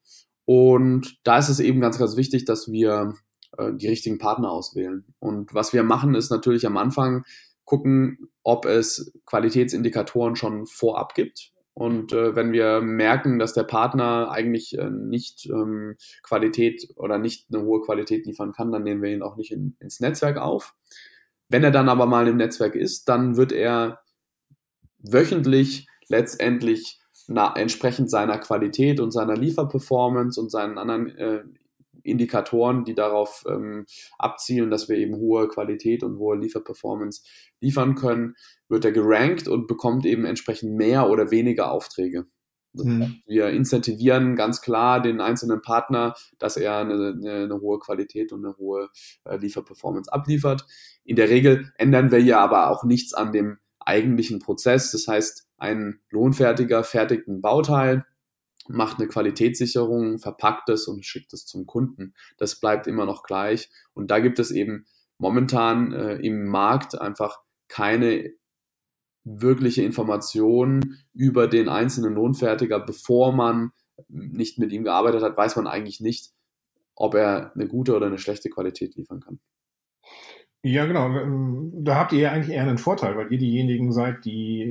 Und 0.45 1.17
da 1.23 1.37
ist 1.37 1.49
es 1.49 1.59
eben 1.59 1.81
ganz, 1.81 1.97
ganz 1.97 2.17
wichtig, 2.17 2.45
dass 2.45 2.71
wir 2.71 3.13
äh, 3.57 3.73
die 3.73 3.87
richtigen 3.87 4.17
Partner 4.17 4.51
auswählen. 4.51 5.05
Und 5.19 5.53
was 5.53 5.73
wir 5.73 5.83
machen, 5.83 6.15
ist 6.15 6.29
natürlich 6.29 6.67
am 6.67 6.77
Anfang 6.77 7.23
gucken, 7.63 8.29
ob 8.43 8.65
es 8.65 9.13
Qualitätsindikatoren 9.25 10.35
schon 10.35 10.67
vorab 10.67 11.15
gibt. 11.15 11.51
Und 11.73 12.13
äh, 12.13 12.35
wenn 12.35 12.53
wir 12.53 12.79
merken, 12.79 13.37
dass 13.37 13.53
der 13.53 13.63
Partner 13.63 14.31
eigentlich 14.31 14.77
äh, 14.77 14.89
nicht 14.89 15.45
ähm, 15.47 15.95
Qualität 16.23 16.87
oder 16.95 17.17
nicht 17.17 17.47
eine 17.51 17.63
hohe 17.63 17.81
Qualität 17.81 18.25
liefern 18.25 18.53
kann, 18.53 18.71
dann 18.71 18.83
nehmen 18.83 19.01
wir 19.01 19.11
ihn 19.11 19.23
auch 19.23 19.35
nicht 19.35 19.51
in, 19.51 19.75
ins 19.79 19.99
Netzwerk 19.99 20.37
auf. 20.37 20.73
Wenn 21.49 21.63
er 21.63 21.71
dann 21.71 21.89
aber 21.89 22.05
mal 22.05 22.27
im 22.27 22.37
Netzwerk 22.37 22.75
ist, 22.75 23.07
dann 23.09 23.37
wird 23.37 23.51
er 23.51 24.01
wöchentlich 24.99 25.87
letztendlich 26.07 26.99
na, 27.27 27.55
entsprechend 27.55 28.09
seiner 28.09 28.37
Qualität 28.37 28.99
und 28.99 29.11
seiner 29.11 29.35
Lieferperformance 29.35 30.39
und 30.39 30.51
seinen 30.51 30.77
anderen 30.77 31.07
äh, 31.17 31.43
Indikatoren, 32.03 32.85
die 32.85 32.93
darauf 32.93 33.43
ähm, 33.49 33.85
abzielen, 34.19 34.69
dass 34.69 34.89
wir 34.89 34.97
eben 34.97 35.15
hohe 35.15 35.47
Qualität 35.47 36.03
und 36.03 36.19
hohe 36.19 36.37
Lieferperformance 36.37 37.23
liefern 37.61 37.95
können, 37.95 38.35
wird 38.69 38.85
er 38.85 38.91
gerankt 38.91 39.47
und 39.47 39.67
bekommt 39.67 40.05
eben 40.05 40.25
entsprechend 40.25 40.75
mehr 40.75 41.09
oder 41.09 41.31
weniger 41.31 41.71
Aufträge. 41.71 42.27
Mhm. 42.83 43.21
Wir 43.25 43.49
incentivieren 43.49 44.35
ganz 44.35 44.61
klar 44.61 45.01
den 45.01 45.21
einzelnen 45.21 45.61
Partner, 45.61 46.15
dass 46.39 46.57
er 46.57 46.77
eine, 46.77 47.13
eine, 47.17 47.43
eine 47.43 47.61
hohe 47.61 47.79
Qualität 47.79 48.31
und 48.31 48.45
eine 48.45 48.57
hohe 48.57 48.89
äh, 49.23 49.37
Lieferperformance 49.37 50.11
abliefert. 50.11 50.65
In 51.03 51.15
der 51.15 51.29
Regel 51.29 51.71
ändern 51.77 52.11
wir 52.11 52.21
ja 52.21 52.39
aber 52.39 52.69
auch 52.69 52.83
nichts 52.83 53.13
an 53.13 53.31
dem 53.31 53.57
eigentlichen 53.79 54.39
Prozess. 54.39 54.91
Das 54.91 55.07
heißt, 55.07 55.47
ein 55.57 55.99
Lohnfertiger 56.09 56.83
fertigt 56.83 57.27
ein 57.27 57.41
Bauteil, 57.41 58.05
macht 58.67 58.99
eine 58.99 59.07
Qualitätssicherung, 59.07 60.19
verpackt 60.19 60.69
es 60.69 60.87
und 60.87 61.05
schickt 61.05 61.33
es 61.33 61.45
zum 61.45 61.65
Kunden. 61.65 62.13
Das 62.37 62.59
bleibt 62.59 62.87
immer 62.87 63.05
noch 63.05 63.23
gleich. 63.23 63.69
Und 63.93 64.11
da 64.11 64.19
gibt 64.19 64.39
es 64.39 64.51
eben 64.51 64.85
momentan 65.17 65.93
äh, 65.93 66.15
im 66.15 66.45
Markt 66.45 66.99
einfach 66.99 67.39
keine 67.67 68.31
wirkliche 69.25 69.81
Information 69.81 70.97
über 71.13 71.47
den 71.47 71.67
einzelnen 71.67 72.13
Lohnfertiger, 72.13 72.79
bevor 72.79 73.33
man 73.33 73.71
nicht 74.07 74.59
mit 74.59 74.71
ihm 74.71 74.83
gearbeitet 74.83 75.23
hat, 75.23 75.35
weiß 75.35 75.55
man 75.55 75.67
eigentlich 75.67 75.99
nicht, 75.99 76.31
ob 76.95 77.15
er 77.15 77.51
eine 77.55 77.67
gute 77.67 77.95
oder 77.95 78.05
eine 78.05 78.19
schlechte 78.19 78.49
Qualität 78.49 78.95
liefern 78.95 79.19
kann. 79.19 79.39
Ja, 80.67 80.85
genau. 80.87 81.09
Da 81.83 81.95
habt 81.95 82.11
ihr 82.11 82.21
ja 82.21 82.31
eigentlich 82.31 82.55
eher 82.55 82.63
einen 82.63 82.79
Vorteil, 82.79 83.15
weil 83.15 83.31
ihr 83.31 83.37
diejenigen 83.37 83.91
seid, 83.91 84.25
die 84.25 84.65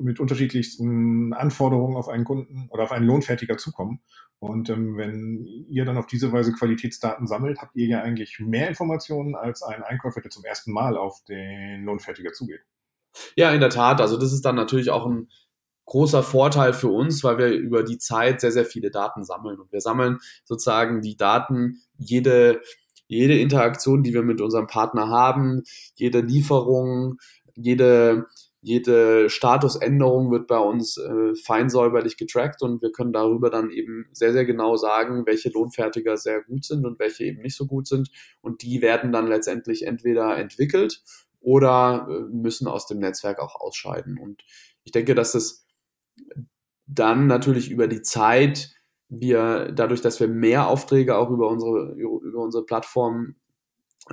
mit 0.00 0.20
unterschiedlichsten 0.20 1.32
Anforderungen 1.32 1.96
auf 1.96 2.08
einen 2.08 2.24
Kunden 2.24 2.68
oder 2.70 2.84
auf 2.84 2.92
einen 2.92 3.06
Lohnfertiger 3.06 3.56
zukommen. 3.56 4.00
Und 4.38 4.70
ähm, 4.70 4.96
wenn 4.96 5.44
ihr 5.68 5.84
dann 5.84 5.96
auf 5.96 6.06
diese 6.06 6.30
Weise 6.30 6.52
Qualitätsdaten 6.52 7.26
sammelt, 7.26 7.60
habt 7.60 7.74
ihr 7.74 7.86
ja 7.86 8.02
eigentlich 8.02 8.38
mehr 8.38 8.68
Informationen 8.68 9.34
als 9.34 9.62
ein 9.64 9.82
Einkäufer, 9.82 10.20
der 10.20 10.30
zum 10.30 10.44
ersten 10.44 10.70
Mal 10.70 10.96
auf 10.96 11.24
den 11.24 11.84
Lohnfertiger 11.84 12.32
zugeht. 12.32 12.60
Ja, 13.36 13.52
in 13.52 13.60
der 13.60 13.70
Tat. 13.70 14.00
Also 14.00 14.16
das 14.16 14.32
ist 14.32 14.44
dann 14.44 14.56
natürlich 14.56 14.90
auch 14.90 15.06
ein 15.06 15.28
großer 15.86 16.22
Vorteil 16.22 16.72
für 16.72 16.88
uns, 16.88 17.22
weil 17.24 17.38
wir 17.38 17.48
über 17.48 17.82
die 17.82 17.98
Zeit 17.98 18.40
sehr, 18.40 18.52
sehr 18.52 18.64
viele 18.64 18.90
Daten 18.90 19.24
sammeln. 19.24 19.60
Und 19.60 19.70
wir 19.72 19.80
sammeln 19.80 20.18
sozusagen 20.44 21.02
die 21.02 21.16
Daten 21.16 21.82
jede 21.98 22.60
jede 23.06 23.38
Interaktion, 23.38 24.02
die 24.02 24.14
wir 24.14 24.22
mit 24.22 24.40
unserem 24.40 24.66
Partner 24.66 25.08
haben, 25.08 25.62
jede 25.94 26.20
Lieferung, 26.20 27.18
jede, 27.54 28.26
jede 28.60 29.28
Statusänderung 29.28 30.30
wird 30.30 30.46
bei 30.46 30.58
uns 30.58 30.96
äh, 30.96 31.34
feinsäuberlich 31.44 32.16
getrackt 32.16 32.62
und 32.62 32.82
wir 32.82 32.92
können 32.92 33.12
darüber 33.12 33.50
dann 33.50 33.70
eben 33.70 34.06
sehr, 34.12 34.32
sehr 34.32 34.44
genau 34.44 34.76
sagen, 34.76 35.26
welche 35.26 35.50
Lohnfertiger 35.50 36.16
sehr 36.16 36.42
gut 36.42 36.64
sind 36.64 36.86
und 36.86 36.98
welche 36.98 37.24
eben 37.24 37.42
nicht 37.42 37.56
so 37.56 37.66
gut 37.66 37.86
sind. 37.86 38.08
Und 38.40 38.62
die 38.62 38.80
werden 38.80 39.12
dann 39.12 39.26
letztendlich 39.26 39.86
entweder 39.86 40.36
entwickelt 40.36 41.02
oder 41.44 42.08
äh, 42.08 42.34
müssen 42.34 42.66
aus 42.66 42.86
dem 42.86 42.98
Netzwerk 42.98 43.38
auch 43.38 43.54
ausscheiden. 43.54 44.18
Und 44.18 44.42
ich 44.82 44.92
denke, 44.92 45.14
dass 45.14 45.34
es 45.34 45.66
dann 46.86 47.26
natürlich 47.26 47.70
über 47.70 47.86
die 47.86 48.02
Zeit 48.02 48.70
wir 49.08 49.70
dadurch, 49.72 50.00
dass 50.00 50.18
wir 50.18 50.28
mehr 50.28 50.66
Aufträge 50.66 51.16
auch 51.16 51.30
über 51.30 51.48
unsere, 51.48 51.92
über 51.92 52.40
unsere 52.40 52.64
Plattform 52.64 53.36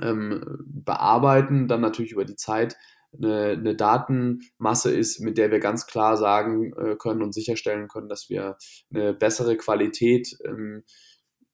ähm, 0.00 0.44
bearbeiten, 0.64 1.68
dann 1.68 1.80
natürlich 1.80 2.12
über 2.12 2.24
die 2.24 2.36
Zeit 2.36 2.76
eine, 3.14 3.50
eine, 3.50 3.74
Datenmasse 3.74 4.94
ist, 4.94 5.20
mit 5.20 5.36
der 5.38 5.50
wir 5.50 5.60
ganz 5.60 5.86
klar 5.86 6.16
sagen 6.16 6.72
äh, 6.74 6.96
können 6.96 7.22
und 7.22 7.34
sicherstellen 7.34 7.88
können, 7.88 8.08
dass 8.08 8.30
wir 8.30 8.56
eine 8.94 9.12
bessere 9.12 9.56
Qualität 9.56 10.34
ähm, 10.44 10.84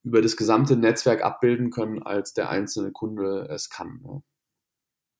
über 0.03 0.21
das 0.21 0.37
gesamte 0.37 0.77
Netzwerk 0.77 1.23
abbilden 1.23 1.69
können, 1.69 2.01
als 2.01 2.33
der 2.33 2.49
einzelne 2.49 2.91
Kunde 2.91 3.47
es 3.49 3.69
kann. 3.69 4.01
Ja. 4.05 4.21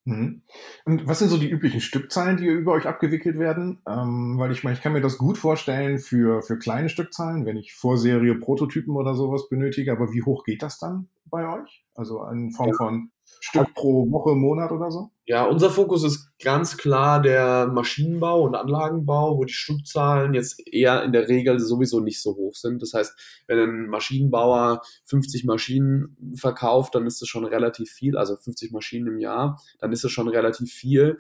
Mhm. 0.10 0.42
Und 0.86 1.08
was 1.08 1.20
sind 1.20 1.30
so 1.30 1.38
die 1.38 1.50
üblichen 1.50 1.82
Stückzahlen, 1.82 2.38
die 2.38 2.48
über 2.48 2.74
euch 2.74 2.88
abgewickelt 2.88 3.38
werden? 3.38 3.82
Ähm, 3.88 4.36
weil 4.38 4.52
ich 4.52 4.64
meine, 4.64 4.76
ich 4.76 4.82
kann 4.82 4.94
mir 4.94 5.02
das 5.02 5.18
gut 5.18 5.38
vorstellen 5.38 6.00
für, 6.00 6.42
für 6.42 6.58
kleine 6.58 6.90
Stückzahlen, 6.90 7.46
wenn 7.46 7.58
ich 7.58 7.74
Vorserie 7.74 8.36
Prototypen 8.36 8.96
oder 8.96 9.14
sowas 9.14 9.50
benötige, 9.50 9.92
aber 9.92 10.12
wie 10.14 10.24
hoch 10.24 10.44
geht 10.44 10.64
das 10.64 10.80
dann 10.80 11.10
bei 11.26 11.48
euch? 11.48 11.86
Also 11.96 12.24
in 12.26 12.52
Form 12.52 12.70
ja. 12.70 12.76
von 12.76 13.12
Stück 13.40 13.74
pro 13.74 14.10
Woche, 14.12 14.36
Monat 14.36 14.72
oder 14.72 14.92
so? 14.92 15.12
Ja, 15.26 15.46
unser 15.46 15.70
Fokus 15.70 16.04
ist 16.04 16.32
ganz 16.44 16.76
klar 16.78 17.22
der 17.22 17.68
Maschinenbau 17.68 18.42
und 18.42 18.56
Anlagenbau, 18.56 19.38
wo 19.38 19.46
die 19.46 19.54
Stückzahlen 19.54 20.34
jetzt 20.34 20.60
eher 20.68 21.04
in 21.04 21.12
der 21.12 21.28
Regel 21.28 21.60
sowieso 21.60 22.00
nicht 22.00 22.22
so 22.22 22.36
hoch 22.36 22.56
sind. 22.56 22.82
Das 22.82 22.94
heißt, 22.94 23.44
wenn 23.48 23.60
ein 23.60 23.90
Maschinenbauer 23.90 24.82
50 25.06 25.46
Maschinen 25.46 26.36
verkauft, 26.36 26.96
dann 26.96 27.06
ist 27.06 27.22
das 27.22 27.30
schon 27.30 27.46
relativ 27.46 27.92
viel, 27.92 28.18
also 28.18 28.36
50 28.36 28.72
Maschinen 28.72 29.08
im 29.08 29.20
Jahr, 29.20 29.62
dann 29.80 29.92
ist 29.92 30.04
das 30.04 30.12
schon 30.12 30.28
relativ 30.28 30.72
viel. 30.72 31.18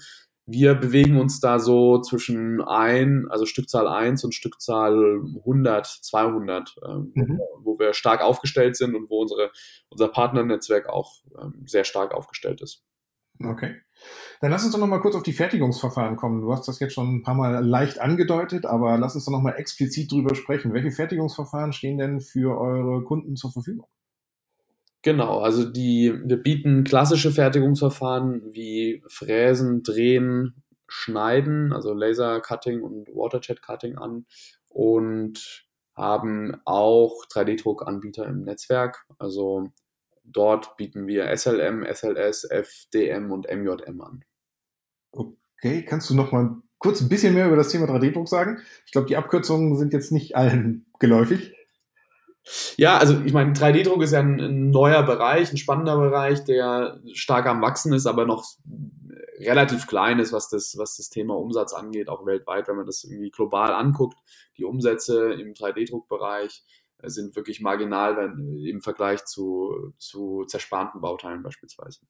Wir 0.52 0.74
bewegen 0.74 1.20
uns 1.20 1.40
da 1.40 1.60
so 1.60 2.02
zwischen 2.02 2.62
ein, 2.62 3.28
also 3.30 3.46
Stückzahl 3.46 3.88
1 3.88 4.24
und 4.24 4.34
Stückzahl 4.34 5.22
100, 5.38 5.86
200, 5.86 6.76
ähm, 6.88 7.12
mhm. 7.14 7.40
wo 7.62 7.78
wir 7.78 7.94
stark 7.94 8.22
aufgestellt 8.22 8.76
sind 8.76 8.96
und 8.96 9.10
wo 9.10 9.22
unsere, 9.22 9.52
unser 9.90 10.08
Partnernetzwerk 10.08 10.90
auch 10.90 11.14
ähm, 11.40 11.66
sehr 11.68 11.84
stark 11.84 12.14
aufgestellt 12.14 12.62
ist. 12.62 12.84
Okay. 13.44 13.76
Dann 14.42 14.52
lass 14.52 14.64
uns 14.64 14.74
doch 14.74 14.80
nochmal 14.80 15.02
kurz 15.02 15.16
auf 15.16 15.24
die 15.24 15.34
Fertigungsverfahren 15.34 16.16
kommen. 16.16 16.42
Du 16.42 16.52
hast 16.52 16.68
das 16.68 16.80
jetzt 16.80 16.94
schon 16.94 17.18
ein 17.18 17.24
paar 17.24 17.36
Mal 17.36 17.66
leicht 17.66 18.00
angedeutet, 18.00 18.66
aber 18.66 18.98
lass 18.98 19.16
uns 19.16 19.26
doch 19.26 19.32
nochmal 19.32 19.56
explizit 19.58 20.12
drüber 20.12 20.36
sprechen. 20.36 20.74
Welche 20.74 20.92
Fertigungsverfahren 20.92 21.74
stehen 21.74 21.98
denn 21.98 22.22
für 22.22 22.60
eure 22.60 23.04
Kunden 23.04 23.36
zur 23.36 23.52
Verfügung? 23.52 23.88
Genau, 25.02 25.40
also 25.40 25.64
die, 25.64 26.14
wir 26.26 26.38
bieten 26.38 26.84
klassische 26.84 27.32
Fertigungsverfahren 27.32 28.54
wie 28.54 29.02
Fräsen, 29.08 29.82
Drehen, 29.82 30.62
Schneiden, 30.88 31.72
also 31.72 31.94
Laser 31.94 32.42
Cutting 32.42 32.82
und 32.82 33.08
Waterjet 33.10 33.62
Cutting 33.62 33.98
an 33.98 34.26
und 34.68 35.68
haben 35.96 36.56
auch 36.66 37.26
3D-Druckanbieter 37.32 38.26
im 38.26 38.44
Netzwerk. 38.44 39.06
Also 39.20 39.72
dort 40.24 40.76
bieten 40.78 41.08
wir 41.08 41.36
SLM, 41.36 41.86
SLS, 41.86 42.46
FDM 42.46 43.32
und 43.32 43.48
MJM 43.50 44.02
an. 44.02 44.24
Okay, 45.12 45.84
kannst 45.86 46.10
du 46.10 46.16
noch 46.16 46.32
mal 46.32 46.58
kurz 46.78 47.02
ein 47.02 47.10
bisschen 47.10 47.34
mehr 47.34 47.48
über 47.48 47.58
das 47.58 47.70
Thema 47.70 47.86
3D-Druck 47.86 48.28
sagen? 48.28 48.62
Ich 48.86 48.92
glaube, 48.92 49.08
die 49.08 49.18
Abkürzungen 49.18 49.78
sind 49.78 49.94
jetzt 49.94 50.12
nicht 50.12 50.36
allen 50.36 50.86
geläufig. 51.00 51.54
Ja, 52.78 52.98
also 52.98 53.22
ich 53.26 53.34
meine, 53.34 53.54
3D-Druck 53.54 54.02
ist 54.02 54.14
ja 54.14 54.20
ein, 54.20 54.40
ein, 54.40 54.70
neuer 54.72 55.04
Bereich, 55.04 55.52
ein 55.52 55.58
spannender 55.58 55.98
Bereich, 55.98 56.44
der 56.46 57.00
stark 57.14 57.46
am 57.46 57.62
Wachsen 57.62 57.94
ist, 57.94 58.08
aber 58.08 58.26
noch 58.26 58.46
relativ 59.40 59.88
klein 59.88 60.20
ist, 60.20 60.34
was 60.34 60.50
das, 60.50 60.76
was 60.78 60.98
das 60.98 61.10
Thema 61.10 61.36
Umsatz 61.36 61.74
angeht, 61.74 62.10
auch 62.10 62.26
weltweit, 62.26 62.68
wenn 62.68 62.76
man 62.76 62.86
das 62.86 63.04
irgendwie 63.04 63.32
global 63.32 63.74
anguckt. 63.74 64.18
Die 64.58 64.66
Umsätze 64.66 65.34
im 65.34 65.54
3D-Druckbereich 65.54 66.64
äh, 67.00 67.10
sind 67.10 67.36
wirklich 67.36 67.62
marginal 67.62 68.18
wenn, 68.18 68.66
im 68.66 68.82
Vergleich 68.82 69.26
zu, 69.26 69.94
zu 69.98 70.46
zersparten 70.46 71.02
Bauteilen 71.02 71.44
beispielsweise. 71.44 72.02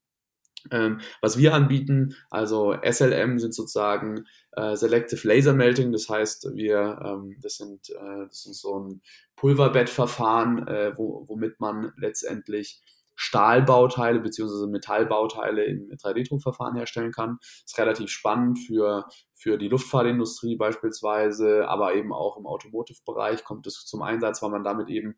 Ähm, 0.72 1.00
was 1.22 1.38
wir 1.38 1.54
anbieten, 1.54 2.16
also 2.30 2.76
SLM 2.84 3.40
sind 3.40 3.54
sozusagen 3.54 4.26
äh, 4.54 4.76
Selective 4.76 5.28
Laser 5.28 5.54
Melting, 5.54 5.92
das 5.92 6.10
heißt, 6.10 6.50
wir, 6.54 7.00
ähm, 7.04 7.38
das, 7.42 7.58
sind, 7.58 7.90
äh, 7.90 8.26
das 8.28 8.44
sind 8.44 8.56
so 8.56 8.80
ein 8.80 9.02
Pulverbettverfahren, 9.36 10.68
äh, 10.68 10.94
wo, 10.98 11.26
womit 11.28 11.60
man 11.60 11.94
letztendlich 11.98 12.82
Stahlbauteile 13.22 14.22
bzw. 14.22 14.68
Metallbauteile 14.68 15.66
im 15.66 15.90
3D-Druckverfahren 15.90 16.78
herstellen 16.78 17.12
kann. 17.12 17.38
Das 17.42 17.64
ist 17.66 17.78
relativ 17.78 18.10
spannend 18.10 18.60
für, 18.60 19.10
für 19.34 19.58
die 19.58 19.68
Luftfahrtindustrie 19.68 20.56
beispielsweise, 20.56 21.68
aber 21.68 21.96
eben 21.96 22.14
auch 22.14 22.38
im 22.38 22.48
Automotive-Bereich 22.48 23.44
kommt 23.44 23.68
es 23.68 23.86
zum 23.86 24.04
Einsatz, 24.04 24.42
weil 24.42 24.52
man 24.52 24.64
damit 24.64 24.88
eben 24.88 25.16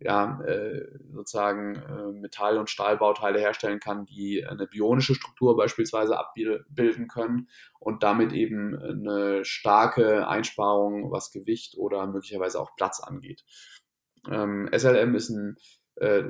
ja, 0.00 0.40
äh, 0.42 0.86
sozusagen 1.12 1.76
äh, 1.76 2.12
Metall- 2.12 2.58
und 2.58 2.70
Stahlbauteile 2.70 3.40
herstellen 3.40 3.80
kann, 3.80 4.06
die 4.06 4.44
eine 4.46 4.66
bionische 4.66 5.14
Struktur 5.14 5.56
beispielsweise 5.56 6.18
abbilden 6.18 7.08
können 7.08 7.48
und 7.80 8.02
damit 8.02 8.32
eben 8.32 8.76
eine 8.76 9.44
starke 9.44 10.28
Einsparung, 10.28 11.10
was 11.10 11.30
Gewicht 11.30 11.76
oder 11.76 12.06
möglicherweise 12.06 12.60
auch 12.60 12.76
Platz 12.76 13.00
angeht. 13.00 13.44
Ähm, 14.30 14.68
SLM 14.72 15.14
ist 15.14 15.30
ein, 15.30 15.56
äh, 15.96 16.22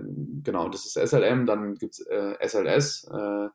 genau, 0.43 0.69
das 0.69 0.87
ist 0.87 0.95
SLM, 0.95 1.47
dann 1.47 1.75
gibt 1.75 1.95
es 1.95 2.07
äh, 2.07 2.37
SLS, 2.41 3.09
äh, 3.13 3.49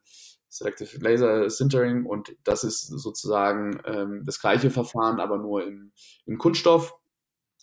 Selective 0.50 1.00
Laser 1.00 1.50
Sintering 1.50 2.06
und 2.06 2.36
das 2.44 2.64
ist 2.64 2.86
sozusagen 2.86 3.82
ähm, 3.86 4.22
das 4.24 4.40
gleiche 4.40 4.70
Verfahren, 4.70 5.20
aber 5.20 5.40
nur 5.40 5.66
im, 5.66 5.92
im 6.28 6.38
Kunststoff. 6.38 6.94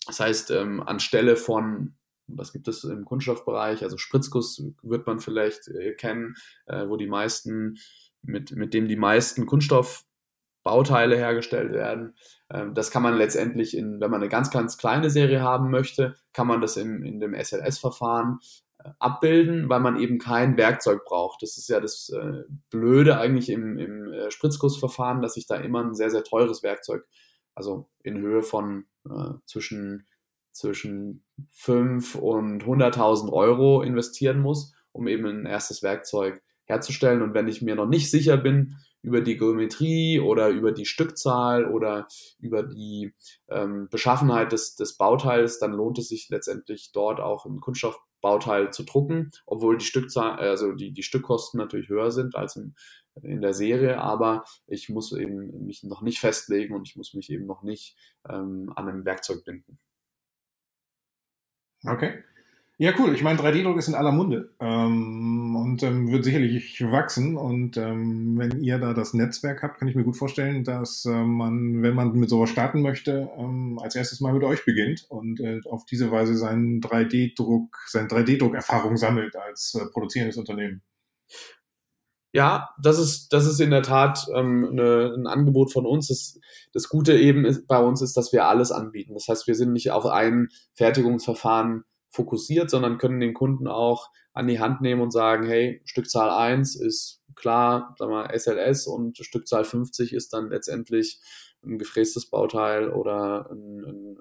Das 0.07 0.19
heißt, 0.19 0.51
ähm, 0.51 0.81
anstelle 0.81 1.37
von, 1.37 1.95
was 2.35 2.53
gibt 2.53 2.67
es 2.67 2.83
im 2.83 3.05
Kunststoffbereich, 3.05 3.83
also 3.83 3.97
Spritzguss 3.97 4.63
wird 4.81 5.07
man 5.07 5.19
vielleicht 5.19 5.67
äh, 5.67 5.93
kennen, 5.93 6.35
äh, 6.65 6.87
wo 6.87 6.97
die 6.97 7.07
meisten, 7.07 7.77
mit, 8.21 8.51
mit 8.51 8.73
dem 8.73 8.87
die 8.87 8.95
meisten 8.95 9.45
Kunststoffbauteile 9.45 11.15
hergestellt 11.15 11.71
werden. 11.71 12.15
Ähm, 12.49 12.73
das 12.73 12.91
kann 12.91 13.03
man 13.03 13.15
letztendlich, 13.17 13.75
in, 13.75 13.99
wenn 13.99 14.11
man 14.11 14.21
eine 14.21 14.29
ganz, 14.29 14.51
ganz 14.51 14.77
kleine 14.77 15.09
Serie 15.09 15.41
haben 15.41 15.71
möchte, 15.71 16.15
kann 16.33 16.47
man 16.47 16.61
das 16.61 16.77
in, 16.77 17.03
in 17.03 17.19
dem 17.19 17.33
SLS-Verfahren 17.33 18.39
abbilden, 18.99 19.69
weil 19.69 19.79
man 19.79 19.99
eben 19.99 20.17
kein 20.17 20.57
Werkzeug 20.57 21.05
braucht. 21.05 21.41
Das 21.41 21.57
ist 21.57 21.69
ja 21.69 21.79
das 21.79 22.09
äh, 22.09 22.43
Blöde 22.69 23.17
eigentlich 23.17 23.49
im, 23.49 23.77
im 23.77 24.11
äh, 24.11 24.31
Spritzgussverfahren, 24.31 25.21
dass 25.21 25.37
ich 25.37 25.47
da 25.47 25.55
immer 25.55 25.83
ein 25.83 25.95
sehr, 25.95 26.09
sehr 26.09 26.23
teures 26.23 26.63
Werkzeug, 26.63 27.05
also 27.55 27.89
in 28.03 28.17
Höhe 28.19 28.43
von 28.43 28.85
äh, 29.05 29.33
zwischen, 29.45 30.07
zwischen 30.51 31.23
5 31.51 32.15
und 32.15 32.63
100.000 32.63 33.31
Euro 33.31 33.81
investieren 33.81 34.39
muss, 34.39 34.73
um 34.91 35.07
eben 35.07 35.25
ein 35.25 35.45
erstes 35.45 35.83
Werkzeug 35.83 36.41
herzustellen. 36.65 37.21
Und 37.21 37.33
wenn 37.33 37.47
ich 37.47 37.61
mir 37.61 37.75
noch 37.75 37.87
nicht 37.87 38.09
sicher 38.09 38.37
bin 38.37 38.77
über 39.03 39.21
die 39.21 39.37
Geometrie 39.37 40.19
oder 40.19 40.49
über 40.49 40.71
die 40.71 40.85
Stückzahl 40.85 41.65
oder 41.65 42.07
über 42.39 42.63
die 42.63 43.13
ähm, 43.49 43.87
Beschaffenheit 43.89 44.51
des, 44.51 44.75
des 44.75 44.97
Bauteils, 44.97 45.59
dann 45.59 45.73
lohnt 45.73 45.97
es 45.97 46.09
sich 46.09 46.29
letztendlich 46.29 46.91
dort 46.93 47.19
auch 47.19 47.45
ein 47.45 47.59
Kunststoffbauteil 47.59 48.71
zu 48.71 48.83
drucken, 48.83 49.31
obwohl 49.45 49.77
die 49.77 49.85
Stückzahl, 49.85 50.37
also 50.37 50.73
die, 50.73 50.91
die 50.91 51.03
Stückkosten 51.03 51.57
natürlich 51.57 51.89
höher 51.89 52.11
sind 52.11 52.35
als 52.35 52.55
in, 52.55 52.75
in 53.23 53.41
der 53.41 53.53
Serie, 53.53 53.99
aber 53.99 54.43
ich 54.67 54.89
muss 54.89 55.11
eben 55.13 55.65
mich 55.65 55.83
noch 55.83 56.01
nicht 56.01 56.19
festlegen 56.19 56.75
und 56.75 56.87
ich 56.87 56.95
muss 56.95 57.13
mich 57.13 57.31
eben 57.31 57.45
noch 57.45 57.63
nicht 57.63 57.97
ähm, 58.29 58.71
an 58.75 58.87
einem 58.87 59.05
Werkzeug 59.05 59.43
binden. 59.43 59.79
Okay. 61.85 62.23
Ja, 62.77 62.93
cool. 62.97 63.13
Ich 63.13 63.21
meine, 63.21 63.39
3D-Druck 63.39 63.77
ist 63.77 63.89
in 63.89 63.93
aller 63.93 64.11
Munde 64.11 64.55
ähm, 64.59 65.55
und 65.55 65.83
ähm, 65.83 66.11
wird 66.11 66.23
sicherlich 66.23 66.81
wachsen. 66.81 67.37
Und 67.37 67.77
ähm, 67.77 68.39
wenn 68.39 68.63
ihr 68.63 68.79
da 68.79 68.95
das 68.95 69.13
Netzwerk 69.13 69.61
habt, 69.61 69.77
kann 69.77 69.87
ich 69.87 69.93
mir 69.93 70.03
gut 70.03 70.17
vorstellen, 70.17 70.63
dass 70.63 71.05
äh, 71.05 71.11
man, 71.11 71.83
wenn 71.83 71.93
man 71.93 72.13
mit 72.13 72.29
sowas 72.31 72.49
starten 72.49 72.81
möchte, 72.81 73.29
ähm, 73.37 73.77
als 73.79 73.95
erstes 73.95 74.19
mal 74.19 74.33
mit 74.33 74.43
euch 74.43 74.65
beginnt 74.65 75.05
und 75.09 75.39
äh, 75.41 75.59
auf 75.69 75.85
diese 75.85 76.09
Weise 76.09 76.35
seinen 76.35 76.81
3D-Druck, 76.81 77.77
seine 77.85 78.07
3D-Druck-Erfahrung 78.07 78.97
sammelt 78.97 79.35
als 79.35 79.75
äh, 79.79 79.85
produzierendes 79.91 80.37
Unternehmen. 80.37 80.81
Ja, 82.33 82.69
das 82.81 82.97
ist, 82.97 83.33
das 83.33 83.45
ist 83.45 83.59
in 83.59 83.71
der 83.71 83.81
Tat 83.81 84.25
ähm, 84.33 84.69
eine, 84.71 85.13
ein 85.17 85.27
Angebot 85.27 85.73
von 85.73 85.85
uns. 85.85 86.07
Das, 86.07 86.39
das 86.73 86.87
Gute 86.87 87.17
eben 87.17 87.43
ist, 87.43 87.67
bei 87.67 87.79
uns 87.79 88.01
ist, 88.01 88.15
dass 88.15 88.31
wir 88.31 88.45
alles 88.45 88.71
anbieten. 88.71 89.13
Das 89.13 89.27
heißt, 89.27 89.47
wir 89.47 89.55
sind 89.55 89.73
nicht 89.73 89.91
auf 89.91 90.05
ein 90.05 90.47
Fertigungsverfahren 90.73 91.83
fokussiert, 92.09 92.69
sondern 92.69 92.97
können 92.97 93.19
den 93.19 93.33
Kunden 93.33 93.67
auch 93.67 94.09
an 94.33 94.47
die 94.47 94.59
Hand 94.59 94.81
nehmen 94.81 95.01
und 95.01 95.11
sagen, 95.11 95.45
hey, 95.45 95.81
Stückzahl 95.85 96.29
1 96.29 96.75
ist 96.75 97.21
klar, 97.35 97.95
sagen 97.97 98.11
wir 98.11 98.33
SLS 98.37 98.87
und 98.87 99.17
Stückzahl 99.17 99.65
50 99.65 100.13
ist 100.13 100.33
dann 100.33 100.49
letztendlich 100.49 101.19
ein 101.63 101.77
gefrästes 101.77 102.29
Bauteil 102.29 102.89
oder 102.89 103.49
ein, 103.51 104.17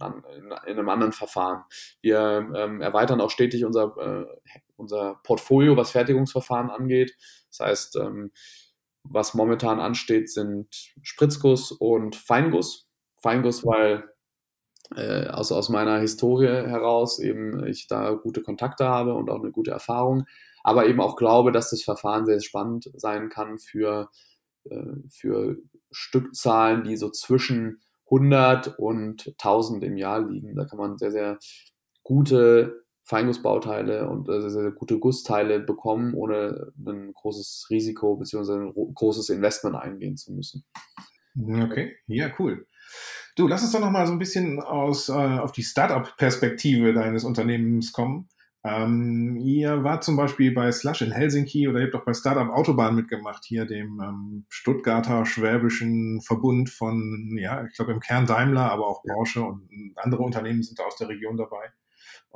ein, 0.00 0.22
in, 0.36 0.52
einem 0.52 0.88
anderen 0.88 1.12
Verfahren. 1.12 1.64
Wir 2.00 2.50
ähm, 2.54 2.80
erweitern 2.80 3.20
auch 3.20 3.30
stetig 3.30 3.64
unser, 3.64 3.94
äh, 3.96 4.60
unser 4.78 5.20
Portfolio, 5.24 5.76
was 5.76 5.90
Fertigungsverfahren 5.90 6.70
angeht. 6.70 7.16
Das 7.50 7.60
heißt, 7.60 7.96
ähm, 7.96 8.32
was 9.02 9.34
momentan 9.34 9.80
ansteht, 9.80 10.30
sind 10.30 10.68
Spritzguss 11.02 11.72
und 11.72 12.16
Feinguss. 12.16 12.88
Feinguss, 13.20 13.64
weil 13.64 14.04
äh, 14.96 15.26
aus, 15.28 15.52
aus 15.52 15.68
meiner 15.68 15.98
Historie 15.98 16.46
heraus 16.46 17.18
eben 17.18 17.64
ich 17.66 17.88
da 17.88 18.12
gute 18.12 18.42
Kontakte 18.42 18.86
habe 18.86 19.14
und 19.14 19.30
auch 19.30 19.42
eine 19.42 19.50
gute 19.50 19.70
Erfahrung, 19.70 20.24
aber 20.62 20.86
eben 20.86 21.00
auch 21.00 21.16
glaube, 21.16 21.52
dass 21.52 21.70
das 21.70 21.82
Verfahren 21.82 22.26
sehr 22.26 22.40
spannend 22.40 22.90
sein 22.94 23.28
kann 23.28 23.58
für, 23.58 24.10
äh, 24.64 24.94
für 25.10 25.56
Stückzahlen, 25.90 26.84
die 26.84 26.96
so 26.96 27.10
zwischen 27.10 27.80
100 28.10 28.78
und 28.78 29.34
1000 29.38 29.84
im 29.84 29.96
Jahr 29.96 30.26
liegen. 30.26 30.56
Da 30.56 30.64
kann 30.64 30.78
man 30.78 30.98
sehr, 30.98 31.10
sehr 31.10 31.38
gute 32.02 32.84
Feingussbauteile 33.08 34.08
und 34.08 34.28
äh, 34.28 34.40
sehr, 34.42 34.50
sehr 34.50 34.70
gute 34.70 34.98
Gussteile 34.98 35.60
bekommen, 35.60 36.12
ohne 36.12 36.72
ein 36.86 37.12
großes 37.14 37.68
Risiko 37.70 38.16
bzw. 38.16 38.52
ein 38.52 38.94
großes 38.94 39.30
Investment 39.30 39.76
eingehen 39.76 40.18
zu 40.18 40.32
müssen. 40.32 40.64
Okay, 41.40 41.96
ja, 42.06 42.30
cool. 42.38 42.66
Du, 43.34 43.48
lass 43.48 43.62
uns 43.62 43.72
doch 43.72 43.80
noch 43.80 43.90
mal 43.90 44.06
so 44.06 44.12
ein 44.12 44.18
bisschen 44.18 44.60
aus, 44.60 45.08
äh, 45.08 45.12
auf 45.12 45.52
die 45.52 45.62
Startup-Perspektive 45.62 46.92
deines 46.92 47.24
Unternehmens 47.24 47.92
kommen. 47.92 48.28
Ähm, 48.62 49.36
ihr 49.36 49.84
wart 49.84 50.04
zum 50.04 50.16
Beispiel 50.16 50.52
bei 50.52 50.70
Slush 50.70 51.00
in 51.00 51.12
Helsinki 51.12 51.66
oder 51.68 51.78
ihr 51.78 51.86
habt 51.86 51.94
auch 51.94 52.04
bei 52.04 52.12
Startup 52.12 52.50
Autobahn 52.50 52.96
mitgemacht, 52.96 53.44
hier 53.44 53.64
dem 53.64 54.00
ähm, 54.02 54.46
Stuttgarter 54.48 55.24
Schwäbischen 55.24 56.20
Verbund 56.20 56.68
von, 56.68 57.38
ja, 57.40 57.64
ich 57.64 57.74
glaube 57.74 57.92
im 57.92 58.00
Kern 58.00 58.26
Daimler, 58.26 58.70
aber 58.70 58.86
auch 58.86 59.02
Porsche 59.02 59.42
und 59.42 59.94
andere 59.96 60.22
Unternehmen 60.22 60.62
sind 60.62 60.78
da 60.78 60.84
aus 60.84 60.96
der 60.96 61.08
Region 61.08 61.38
dabei. 61.38 61.72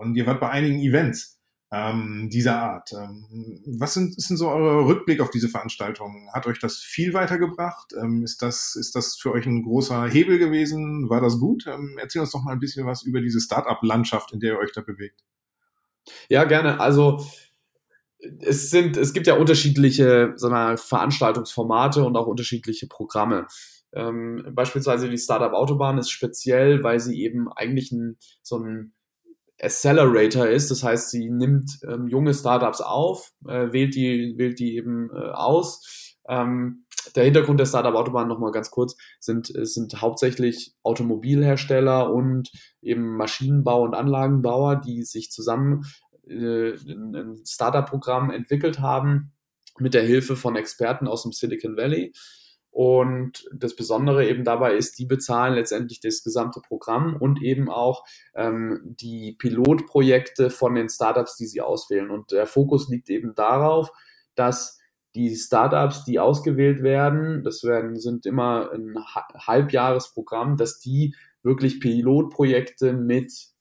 Und 0.03 0.17
ihr 0.17 0.27
wart 0.27 0.41
bei 0.41 0.51
einigen 0.51 0.81
Events 0.81 1.41
ähm, 1.73 2.29
dieser 2.31 2.61
Art. 2.61 2.93
Ähm, 2.93 3.63
was 3.79 3.95
sind, 3.95 4.17
ist 4.19 4.29
denn 4.29 4.37
so 4.37 4.51
euer 4.51 4.87
Rückblick 4.87 5.21
auf 5.21 5.31
diese 5.31 5.49
Veranstaltung? 5.49 6.29
Hat 6.35 6.47
euch 6.47 6.59
das 6.59 6.77
viel 6.79 7.15
weitergebracht? 7.15 7.95
Ähm, 7.99 8.23
ist, 8.23 8.43
das, 8.43 8.77
ist 8.77 8.95
das 8.95 9.17
für 9.17 9.33
euch 9.33 9.47
ein 9.47 9.63
großer 9.63 10.07
Hebel 10.07 10.39
gewesen? 10.39 11.09
War 11.09 11.23
das 11.23 11.39
gut? 11.39 11.67
Ähm, 11.67 11.97
erzähl 11.99 12.21
uns 12.21 12.33
doch 12.33 12.43
mal 12.43 12.53
ein 12.53 12.61
bisschen 12.61 12.87
was 12.87 13.03
über 13.03 13.23
diese 13.23 13.41
Startup-Landschaft, 13.41 14.33
in 14.33 14.41
der 14.41 14.53
ihr 14.53 14.59
euch 14.59 14.73
da 14.73 14.83
bewegt. 14.83 15.25
Ja, 16.29 16.45
gerne. 16.45 16.79
Also 16.79 17.25
es 18.41 18.71
sind, 18.71 18.99
es 18.99 19.15
gibt 19.15 19.27
ja 19.27 19.37
unterschiedliche 19.37 20.35
sagen 20.37 20.55
wir, 20.55 20.77
Veranstaltungsformate 20.77 22.05
und 22.05 22.17
auch 22.17 22.27
unterschiedliche 22.27 22.87
Programme. 22.87 23.47
Ähm, 23.95 24.47
beispielsweise 24.53 25.09
die 25.09 25.19
Startup 25.19 25.53
Autobahn 25.53 25.99
ist 25.99 26.11
speziell, 26.11 26.83
weil 26.83 27.01
sie 27.01 27.23
eben 27.23 27.51
eigentlich 27.53 27.93
ein, 27.93 28.19
so 28.43 28.59
ein 28.59 28.93
Accelerator 29.63 30.47
ist. 30.47 30.71
Das 30.71 30.83
heißt, 30.83 31.11
sie 31.11 31.31
nimmt 31.31 31.79
ähm, 31.87 32.09
junge 32.09 32.35
Startups 32.35 32.81
auf, 32.81 33.33
äh, 33.47 33.73
wählt, 33.73 33.95
die, 33.95 34.35
wählt 34.37 34.59
die 34.59 34.77
eben 34.77 35.11
äh, 35.11 35.31
aus. 35.31 36.17
Ähm, 36.29 36.85
der 37.17 37.25
Hintergrund 37.25 37.59
der 37.59 37.67
Startup 37.67 37.95
Autobahn 37.95 38.29
nochmal 38.29 38.53
ganz 38.53 38.71
kurz 38.71 38.97
sind, 39.19 39.53
sind 39.53 40.01
hauptsächlich 40.01 40.75
Automobilhersteller 40.83 42.13
und 42.13 42.51
eben 42.81 43.17
Maschinenbau 43.17 43.83
und 43.83 43.95
Anlagenbauer, 43.95 44.77
die 44.77 45.03
sich 45.03 45.31
zusammen 45.31 45.83
äh, 46.29 46.75
ein 46.75 47.43
Startup-Programm 47.45 48.31
entwickelt 48.31 48.81
haben 48.81 49.33
mit 49.79 49.95
der 49.95 50.03
Hilfe 50.03 50.37
von 50.37 50.55
Experten 50.55 51.09
aus 51.09 51.23
dem 51.23 51.33
Silicon 51.33 51.77
Valley 51.77 52.13
und 52.73 53.45
das 53.55 53.77
Besondere 53.77 54.27
eben 54.27 54.45
dabei 54.45 54.75
ist, 54.75 54.99
die 54.99 55.05
bezahlen 55.05 55.55
letztendlich 55.55 56.01
das 56.01 56.23
gesamte 56.25 56.61
Programm 56.61 57.17
und 57.17 57.43
eben 57.43 57.69
auch 57.69 58.05
ähm, 58.35 58.81
die 58.99 59.37
Pilotprojekte 59.39 60.49
von 60.49 60.75
den 60.75 60.89
Startups, 60.89 61.37
die 61.37 61.47
sie 61.47 61.61
auswählen. 61.61 62.11
Und 62.11 62.33
der 62.33 62.47
Fokus 62.47 62.89
liegt 62.89 63.11
eben 63.11 63.35
darauf, 63.35 63.91
dass 64.35 64.81
die 65.15 65.37
Startups, 65.37 66.05
die 66.05 66.19
ausgewählt 66.19 66.83
werden, 66.83 67.45
das 67.45 67.63
werden, 67.63 67.97
sind 67.97 68.25
immer 68.25 68.71
ein 68.73 68.95
Halbjahresprogramm, 69.37 70.57
dass 70.57 70.79
die 70.79 71.15
wirklich 71.43 71.79
Pilotprojekte 71.79 72.95
mit 72.95 73.52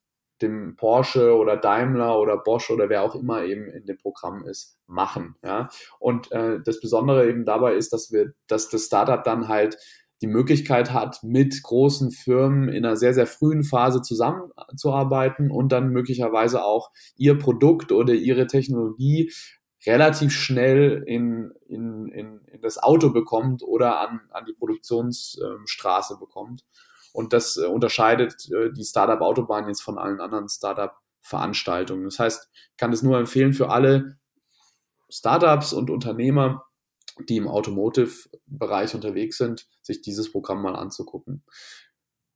dem 0.42 0.76
Porsche 0.76 1.36
oder 1.36 1.58
Daimler 1.58 2.20
oder 2.20 2.38
Bosch 2.38 2.70
oder 2.70 2.90
wer 2.90 3.04
auch 3.04 3.16
immer 3.16 3.44
eben 3.44 3.68
in 3.70 3.86
dem 3.86 3.98
Programm 3.98 4.46
ist, 4.46 4.78
machen. 4.88 5.36
Ja? 5.44 5.70
Und 6.00 6.32
äh, 6.32 6.60
das 6.64 6.80
Besondere 6.80 7.28
eben 7.28 7.46
dabei 7.46 7.76
ist, 7.76 7.94
dass 7.94 8.12
wir, 8.12 8.34
dass 8.48 8.70
das 8.70 8.86
Startup 8.86 9.24
dann 9.24 9.48
halt 9.48 9.78
die 10.22 10.28
Möglichkeit 10.28 10.94
hat, 10.94 11.24
mit 11.24 11.64
großen 11.64 12.12
Firmen 12.12 12.70
in 12.70 12.86
einer 12.86 12.96
sehr, 12.96 13.14
sehr 13.14 13.26
frühen 13.26 13.64
Phase 13.64 14.02
zusammenzuarbeiten 14.02 15.50
und 15.50 15.72
dann 15.72 15.90
möglicherweise 15.90 16.64
auch 16.64 16.92
ihr 17.18 17.38
Produkt 17.38 17.92
oder 17.92 18.14
ihre 18.14 18.46
Technologie 18.46 19.32
relativ 19.86 20.32
schnell 20.32 21.04
in, 21.08 21.52
in, 21.68 22.08
in, 22.10 22.42
in 22.46 22.62
das 22.62 22.78
Auto 22.78 23.10
bekommt 23.10 23.64
oder 23.64 24.00
an, 24.00 24.22
an 24.30 24.46
die 24.46 24.54
Produktionsstraße 24.54 26.18
bekommt. 26.20 26.64
Und 27.14 27.34
das 27.34 27.58
äh, 27.58 27.66
unterscheidet 27.66 28.50
äh, 28.52 28.72
die 28.72 28.84
Startup 28.84 29.22
Autobahn 29.22 29.68
jetzt 29.68 29.82
von 29.82 29.98
allen 29.98 30.22
anderen 30.22 30.50
Startup 30.50 30.94
Veranstaltungen. 31.22 32.06
Das 32.06 32.20
heißt, 32.20 32.50
ich 32.54 32.78
kann 32.78 32.94
es 32.94 33.04
nur 33.04 33.20
empfehlen 33.20 33.54
für 33.54 33.70
alle 33.70 34.18
Startups 35.10 35.74
und 35.74 35.90
Unternehmer, 35.90 36.66
die 37.30 37.38
im 37.38 37.48
Automotive-Bereich 37.48 38.96
unterwegs 38.96 39.38
sind, 39.38 39.68
sich 39.82 40.02
dieses 40.02 40.32
Programm 40.32 40.62
mal 40.62 40.76
anzugucken. 40.76 41.44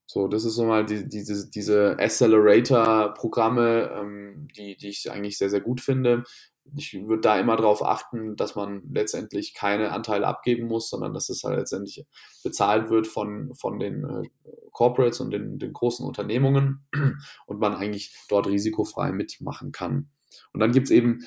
So, 0.08 0.28
das 0.28 0.46
ist 0.46 0.56
so 0.56 0.66
mal 0.66 0.86
die, 0.86 1.10
diese, 1.10 1.50
diese 1.50 1.98
Accelerator-Programme, 1.98 3.92
ähm, 3.94 4.48
die, 4.56 4.78
die 4.78 4.90
ich 4.90 5.10
eigentlich 5.12 5.38
sehr, 5.38 5.50
sehr 5.50 5.62
gut 5.62 5.82
finde. 5.82 6.24
Ich 6.76 6.94
würde 6.94 7.22
da 7.22 7.40
immer 7.40 7.56
darauf 7.56 7.84
achten, 7.84 8.36
dass 8.36 8.56
man 8.56 8.82
letztendlich 8.92 9.54
keine 9.54 9.92
Anteile 9.92 10.28
abgeben 10.28 10.68
muss, 10.68 10.90
sondern 10.90 11.14
dass 11.14 11.30
es 11.30 11.44
halt 11.44 11.58
letztendlich 11.58 12.06
bezahlt 12.44 12.90
wird 12.90 13.08
von, 13.08 13.54
von 13.54 13.80
den 13.80 14.04
äh, 14.04 14.30
Corporates 14.72 15.20
und 15.20 15.32
den, 15.32 15.60
den 15.60 15.74
großen 15.74 16.06
Unternehmungen 16.06 16.86
und 17.46 17.60
man 17.60 17.76
eigentlich 17.76 18.16
dort 18.30 18.48
risikofrei 18.48 19.12
mitmachen 19.12 19.72
kann. 19.72 20.10
Und 20.54 20.60
dann 20.60 20.72
gibt 20.72 20.88
es 20.88 20.92
eben 20.92 21.20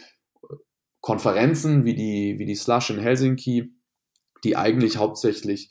Konferenzen 1.01 1.85
wie 1.85 1.95
die, 1.95 2.39
wie 2.39 2.47
die 2.47 2.57
Slush 2.57 2.91
in 2.91 2.99
Helsinki, 2.99 3.73
die 4.45 4.57
eigentlich 4.57 4.97
hauptsächlich 4.97 5.71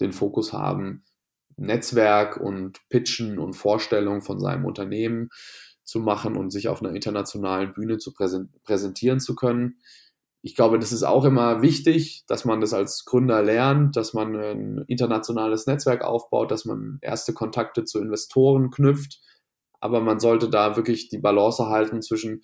den 0.00 0.12
Fokus 0.12 0.52
haben, 0.52 1.04
Netzwerk 1.56 2.36
und 2.36 2.80
Pitchen 2.88 3.38
und 3.38 3.54
Vorstellungen 3.54 4.22
von 4.22 4.40
seinem 4.40 4.64
Unternehmen 4.64 5.28
zu 5.84 6.00
machen 6.00 6.36
und 6.36 6.50
sich 6.50 6.68
auf 6.68 6.82
einer 6.82 6.94
internationalen 6.94 7.72
Bühne 7.72 7.98
zu 7.98 8.12
präsentieren 8.14 9.20
zu 9.20 9.34
können. 9.34 9.78
Ich 10.42 10.54
glaube, 10.54 10.78
das 10.78 10.92
ist 10.92 11.04
auch 11.04 11.24
immer 11.24 11.62
wichtig, 11.62 12.24
dass 12.26 12.44
man 12.44 12.60
das 12.60 12.74
als 12.74 13.04
Gründer 13.04 13.42
lernt, 13.42 13.96
dass 13.96 14.12
man 14.12 14.36
ein 14.36 14.84
internationales 14.88 15.66
Netzwerk 15.66 16.02
aufbaut, 16.02 16.50
dass 16.50 16.64
man 16.64 16.98
erste 17.00 17.32
Kontakte 17.32 17.84
zu 17.84 17.98
Investoren 18.00 18.70
knüpft. 18.70 19.20
Aber 19.80 20.00
man 20.00 20.20
sollte 20.20 20.50
da 20.50 20.76
wirklich 20.76 21.08
die 21.08 21.18
Balance 21.18 21.66
halten 21.66 22.02
zwischen, 22.02 22.42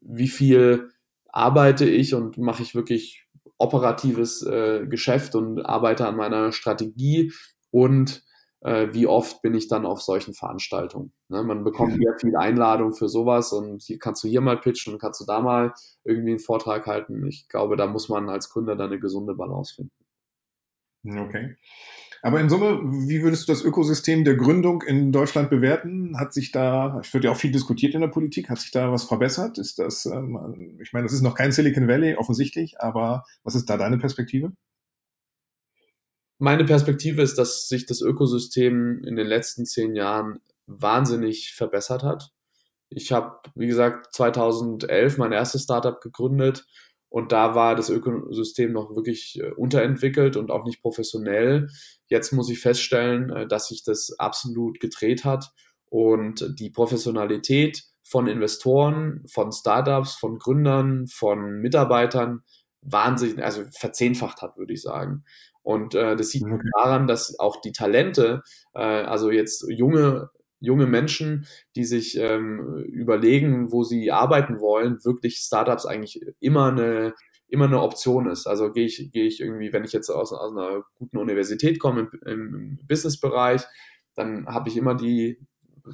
wie 0.00 0.28
viel 0.28 0.90
arbeite 1.28 1.84
ich 1.88 2.14
und 2.14 2.38
mache 2.38 2.62
ich 2.62 2.74
wirklich 2.74 3.26
operatives 3.58 4.42
äh, 4.42 4.86
Geschäft 4.86 5.34
und 5.34 5.64
arbeite 5.64 6.06
an 6.06 6.16
meiner 6.16 6.52
Strategie 6.52 7.32
und 7.70 8.22
wie 8.64 9.08
oft 9.08 9.42
bin 9.42 9.54
ich 9.54 9.66
dann 9.66 9.84
auf 9.84 10.02
solchen 10.02 10.34
Veranstaltungen. 10.34 11.12
Ne? 11.28 11.42
Man 11.42 11.64
bekommt 11.64 11.96
sehr 11.96 12.16
viel 12.20 12.36
Einladung 12.36 12.94
für 12.94 13.08
sowas 13.08 13.52
und 13.52 13.82
hier 13.82 13.98
kannst 13.98 14.22
du 14.22 14.28
hier 14.28 14.40
mal 14.40 14.60
pitchen 14.60 14.92
und 14.92 15.00
kannst 15.00 15.20
du 15.20 15.24
da 15.24 15.40
mal 15.40 15.74
irgendwie 16.04 16.30
einen 16.30 16.38
Vortrag 16.38 16.86
halten. 16.86 17.26
Ich 17.26 17.48
glaube, 17.48 17.76
da 17.76 17.88
muss 17.88 18.08
man 18.08 18.28
als 18.28 18.50
Gründer 18.50 18.76
dann 18.76 18.90
eine 18.90 19.00
gesunde 19.00 19.34
Balance 19.34 19.74
finden. 19.74 19.92
Okay. 21.04 21.56
Aber 22.24 22.40
in 22.40 22.48
Summe, 22.48 22.80
wie 23.08 23.22
würdest 23.22 23.48
du 23.48 23.52
das 23.52 23.64
Ökosystem 23.64 24.22
der 24.22 24.36
Gründung 24.36 24.82
in 24.82 25.10
Deutschland 25.10 25.50
bewerten? 25.50 26.16
Hat 26.16 26.32
sich 26.32 26.52
da, 26.52 27.00
ich 27.02 27.12
würde 27.12 27.26
ja 27.26 27.32
auch 27.32 27.36
viel 27.36 27.50
diskutiert 27.50 27.94
in 27.94 28.00
der 28.00 28.08
Politik, 28.08 28.48
hat 28.48 28.60
sich 28.60 28.70
da 28.70 28.92
was 28.92 29.02
verbessert? 29.02 29.58
Ist 29.58 29.80
das, 29.80 30.06
ähm, 30.06 30.78
ich 30.80 30.92
meine, 30.92 31.04
das 31.04 31.12
ist 31.12 31.22
noch 31.22 31.34
kein 31.34 31.50
Silicon 31.50 31.88
Valley 31.88 32.14
offensichtlich, 32.14 32.80
aber 32.80 33.24
was 33.42 33.56
ist 33.56 33.68
da 33.68 33.76
deine 33.76 33.98
Perspektive? 33.98 34.52
Meine 36.42 36.64
Perspektive 36.64 37.22
ist, 37.22 37.38
dass 37.38 37.68
sich 37.68 37.86
das 37.86 38.00
Ökosystem 38.00 39.04
in 39.04 39.14
den 39.14 39.28
letzten 39.28 39.64
zehn 39.64 39.94
Jahren 39.94 40.40
wahnsinnig 40.66 41.54
verbessert 41.54 42.02
hat. 42.02 42.32
Ich 42.88 43.12
habe, 43.12 43.38
wie 43.54 43.68
gesagt, 43.68 44.12
2011 44.12 45.18
mein 45.18 45.30
erstes 45.30 45.62
Startup 45.62 46.00
gegründet 46.00 46.66
und 47.08 47.30
da 47.30 47.54
war 47.54 47.76
das 47.76 47.90
Ökosystem 47.90 48.72
noch 48.72 48.96
wirklich 48.96 49.38
äh, 49.40 49.52
unterentwickelt 49.52 50.36
und 50.36 50.50
auch 50.50 50.64
nicht 50.64 50.82
professionell. 50.82 51.68
Jetzt 52.08 52.32
muss 52.32 52.50
ich 52.50 52.58
feststellen, 52.58 53.30
äh, 53.30 53.46
dass 53.46 53.68
sich 53.68 53.84
das 53.84 54.18
absolut 54.18 54.80
gedreht 54.80 55.24
hat 55.24 55.52
und 55.90 56.58
die 56.58 56.70
Professionalität 56.70 57.84
von 58.02 58.26
Investoren, 58.26 59.22
von 59.32 59.52
Startups, 59.52 60.16
von 60.16 60.38
Gründern, 60.38 61.06
von 61.06 61.60
Mitarbeitern 61.60 62.42
wahnsinnig, 62.80 63.44
also 63.44 63.62
verzehnfacht 63.70 64.42
hat, 64.42 64.56
würde 64.56 64.72
ich 64.72 64.82
sagen. 64.82 65.24
Und 65.62 65.94
äh, 65.94 66.16
das 66.16 66.30
sieht 66.30 66.42
man 66.42 66.54
okay. 66.54 66.68
daran, 66.76 67.06
dass 67.06 67.38
auch 67.38 67.60
die 67.60 67.72
Talente, 67.72 68.42
äh, 68.74 68.80
also 68.80 69.30
jetzt 69.30 69.64
junge 69.68 70.30
junge 70.62 70.86
Menschen, 70.86 71.44
die 71.74 71.84
sich 71.84 72.16
ähm, 72.16 72.84
überlegen, 72.86 73.72
wo 73.72 73.82
sie 73.82 74.12
arbeiten 74.12 74.60
wollen, 74.60 75.04
wirklich 75.04 75.38
Startups 75.38 75.86
eigentlich 75.86 76.20
immer 76.38 76.70
eine 76.70 77.14
immer 77.52 77.66
eine 77.66 77.82
Option 77.82 78.28
ist. 78.28 78.46
Also 78.46 78.72
gehe 78.72 78.86
ich, 78.86 79.10
gehe 79.12 79.26
ich 79.26 79.40
irgendwie, 79.40 79.72
wenn 79.74 79.84
ich 79.84 79.92
jetzt 79.92 80.08
aus, 80.08 80.32
aus 80.32 80.52
einer 80.56 80.84
guten 80.94 81.18
Universität 81.18 81.78
komme 81.78 82.08
im, 82.12 82.20
im 82.24 82.78
Businessbereich, 82.88 83.62
dann 84.14 84.46
habe 84.46 84.70
ich 84.70 84.76
immer 84.78 84.94
die, 84.94 85.38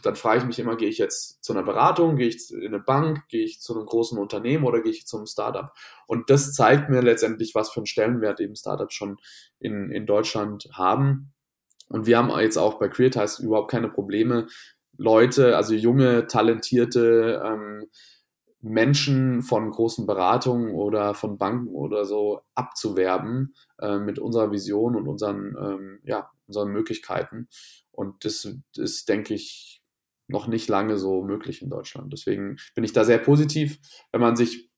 dann 0.03 0.16
frage 0.16 0.40
ich 0.40 0.46
mich 0.46 0.59
immer, 0.59 0.77
gehe 0.77 0.88
ich 0.88 0.98
jetzt 0.98 1.42
zu 1.42 1.53
einer 1.53 1.62
Beratung, 1.62 2.16
gehe 2.16 2.29
ich 2.29 2.53
in 2.53 2.66
eine 2.66 2.81
Bank, 2.81 3.27
gehe 3.29 3.44
ich 3.44 3.61
zu 3.61 3.74
einem 3.74 3.87
großen 3.87 4.18
Unternehmen 4.18 4.64
oder 4.64 4.81
gehe 4.81 4.92
ich 4.92 5.07
zum 5.07 5.27
Startup? 5.27 5.72
Und 6.07 6.31
das 6.31 6.53
zeigt 6.53 6.90
mir 6.90 7.01
letztendlich, 7.01 7.55
was 7.55 7.70
für 7.70 7.81
einen 7.81 7.87
Stellenwert 7.87 8.40
eben 8.40 8.57
Startups 8.57 8.94
schon 8.94 9.18
in, 9.59 9.90
in 9.90 10.07
Deutschland 10.07 10.68
haben. 10.72 11.33
Und 11.88 12.07
wir 12.07 12.18
haben 12.18 12.31
jetzt 12.40 12.59
auch 12.59 12.79
bei 12.79 12.88
Creatize 12.88 13.42
überhaupt 13.42 13.70
keine 13.70 13.88
Probleme, 13.88 14.46
Leute, 14.98 15.57
also 15.57 15.74
junge, 15.74 16.27
talentierte 16.27 17.40
ähm, 17.44 17.87
Menschen 18.61 19.42
von 19.42 19.70
großen 19.70 20.07
Beratungen 20.07 20.74
oder 20.74 21.14
von 21.14 21.38
Banken 21.38 21.74
oder 21.74 22.05
so 22.05 22.40
abzuwerben 22.55 23.55
äh, 23.81 23.98
mit 23.98 24.18
unserer 24.18 24.51
Vision 24.51 24.96
und 24.96 25.07
unseren, 25.07 25.57
ähm, 25.61 26.01
ja, 26.03 26.31
unseren 26.48 26.72
Möglichkeiten. 26.72 27.48
Und 27.92 28.24
das 28.24 28.48
ist, 28.76 29.08
denke 29.08 29.34
ich, 29.34 29.82
noch 30.26 30.46
nicht 30.46 30.68
lange 30.68 30.98
so 30.98 31.22
möglich 31.22 31.62
in 31.62 31.70
Deutschland. 31.70 32.12
Deswegen 32.12 32.56
bin 32.74 32.84
ich 32.84 32.92
da 32.92 33.04
sehr 33.04 33.18
positiv, 33.18 33.78
wenn 34.12 34.20
man 34.20 34.37
sich 34.37 34.68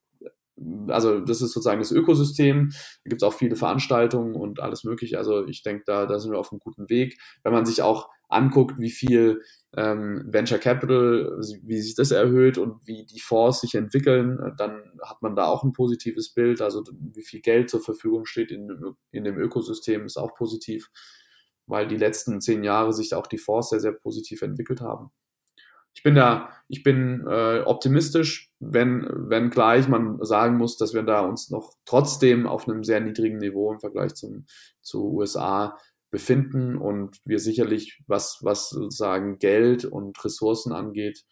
also 0.88 1.20
das 1.20 1.40
ist 1.40 1.52
sozusagen 1.52 1.80
das 1.80 1.92
Ökosystem. 1.92 2.70
Da 2.70 3.08
gibt 3.08 3.22
es 3.22 3.26
auch 3.26 3.32
viele 3.32 3.56
Veranstaltungen 3.56 4.34
und 4.34 4.60
alles 4.60 4.84
Mögliche. 4.84 5.18
Also 5.18 5.46
ich 5.46 5.62
denke, 5.62 5.84
da, 5.86 6.06
da 6.06 6.18
sind 6.18 6.32
wir 6.32 6.38
auf 6.38 6.52
einem 6.52 6.60
guten 6.60 6.88
Weg. 6.90 7.18
Wenn 7.42 7.52
man 7.52 7.64
sich 7.64 7.82
auch 7.82 8.10
anguckt, 8.28 8.78
wie 8.78 8.90
viel 8.90 9.42
ähm, 9.76 10.24
Venture 10.26 10.58
Capital, 10.58 11.40
wie 11.62 11.80
sich 11.80 11.94
das 11.94 12.10
erhöht 12.10 12.58
und 12.58 12.86
wie 12.86 13.06
die 13.06 13.20
Fonds 13.20 13.60
sich 13.60 13.74
entwickeln, 13.74 14.38
dann 14.56 14.82
hat 15.02 15.22
man 15.22 15.34
da 15.34 15.46
auch 15.46 15.64
ein 15.64 15.72
positives 15.72 16.32
Bild. 16.32 16.60
Also 16.60 16.84
wie 17.14 17.24
viel 17.24 17.40
Geld 17.40 17.70
zur 17.70 17.80
Verfügung 17.80 18.26
steht 18.26 18.50
in, 18.50 18.68
in 19.10 19.24
dem 19.24 19.38
Ökosystem 19.38 20.04
ist 20.04 20.16
auch 20.16 20.34
positiv, 20.34 20.90
weil 21.70 21.88
die 21.88 21.96
letzten 21.96 22.40
zehn 22.40 22.64
Jahre 22.64 22.92
sich 22.92 23.14
auch 23.14 23.26
die 23.26 23.38
Fonds 23.38 23.70
sehr, 23.70 23.80
sehr 23.80 23.92
positiv 23.92 24.42
entwickelt 24.42 24.80
haben 24.80 25.10
ich 25.94 26.02
bin 26.02 26.14
da, 26.14 26.50
ich 26.68 26.82
bin 26.82 27.26
äh, 27.26 27.60
optimistisch, 27.64 28.52
wenn, 28.60 29.06
wenn 29.10 29.50
gleich 29.50 29.88
man 29.88 30.22
sagen 30.24 30.56
muss, 30.56 30.76
dass 30.76 30.94
wir 30.94 31.02
da 31.02 31.20
uns 31.20 31.50
noch 31.50 31.74
trotzdem 31.84 32.46
auf 32.46 32.68
einem 32.68 32.84
sehr 32.84 33.00
niedrigen 33.00 33.38
Niveau 33.38 33.72
im 33.72 33.80
Vergleich 33.80 34.14
zum, 34.14 34.46
zu 34.80 35.12
USA 35.12 35.76
befinden 36.10 36.76
und 36.76 37.20
wir 37.24 37.38
sicherlich, 37.38 38.02
was, 38.06 38.38
was 38.42 38.70
sozusagen 38.70 39.38
Geld 39.38 39.84
und 39.84 40.22
Ressourcen 40.24 40.72
angeht, 40.72 41.24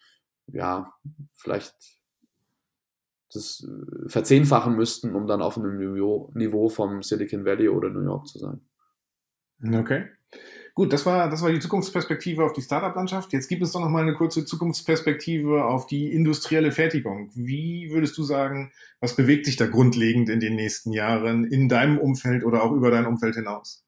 ja, 0.48 0.92
vielleicht 1.35 1.74
das 3.33 3.66
äh, 3.66 4.09
verzehnfachen 4.09 4.74
müssten, 4.74 5.14
um 5.14 5.27
dann 5.27 5.42
auf 5.42 5.59
einem 5.59 5.77
Niveau, 5.79 6.31
Niveau 6.35 6.68
vom 6.68 7.03
Silicon 7.03 7.44
Valley 7.44 7.68
oder 7.68 7.90
New 7.90 8.03
York 8.03 8.27
zu 8.27 8.38
sein. 8.38 8.61
Okay. 9.62 10.09
Gut, 10.75 10.93
das 10.93 11.05
war, 11.07 11.29
das 11.29 11.43
war 11.43 11.51
die 11.51 11.59
Zukunftsperspektive 11.59 12.45
auf 12.45 12.53
die 12.53 12.62
Startup-Landschaft. 12.62 13.33
Jetzt 13.33 13.49
gibt 13.49 13.62
es 13.64 13.73
doch 13.73 13.81
noch 13.81 13.88
mal 13.88 14.03
eine 14.03 14.14
kurze 14.14 14.45
Zukunftsperspektive 14.45 15.64
auf 15.64 15.87
die 15.87 16.12
industrielle 16.12 16.71
Fertigung. 16.71 17.31
Wie 17.35 17.91
würdest 17.91 18.17
du 18.17 18.23
sagen, 18.23 18.73
was 19.01 19.17
bewegt 19.17 19.47
sich 19.47 19.57
da 19.57 19.67
grundlegend 19.67 20.29
in 20.29 20.38
den 20.38 20.55
nächsten 20.55 20.93
Jahren 20.93 21.45
in 21.45 21.69
deinem 21.69 21.99
Umfeld 21.99 22.45
oder 22.45 22.62
auch 22.62 22.71
über 22.71 22.93
dein 22.93 23.07
Umfeld 23.07 23.35
hinaus? 23.35 23.85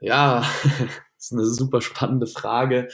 Ja, 0.00 0.40
das 0.64 1.24
ist 1.24 1.32
eine 1.32 1.46
super 1.46 1.80
spannende 1.80 2.26
Frage, 2.26 2.88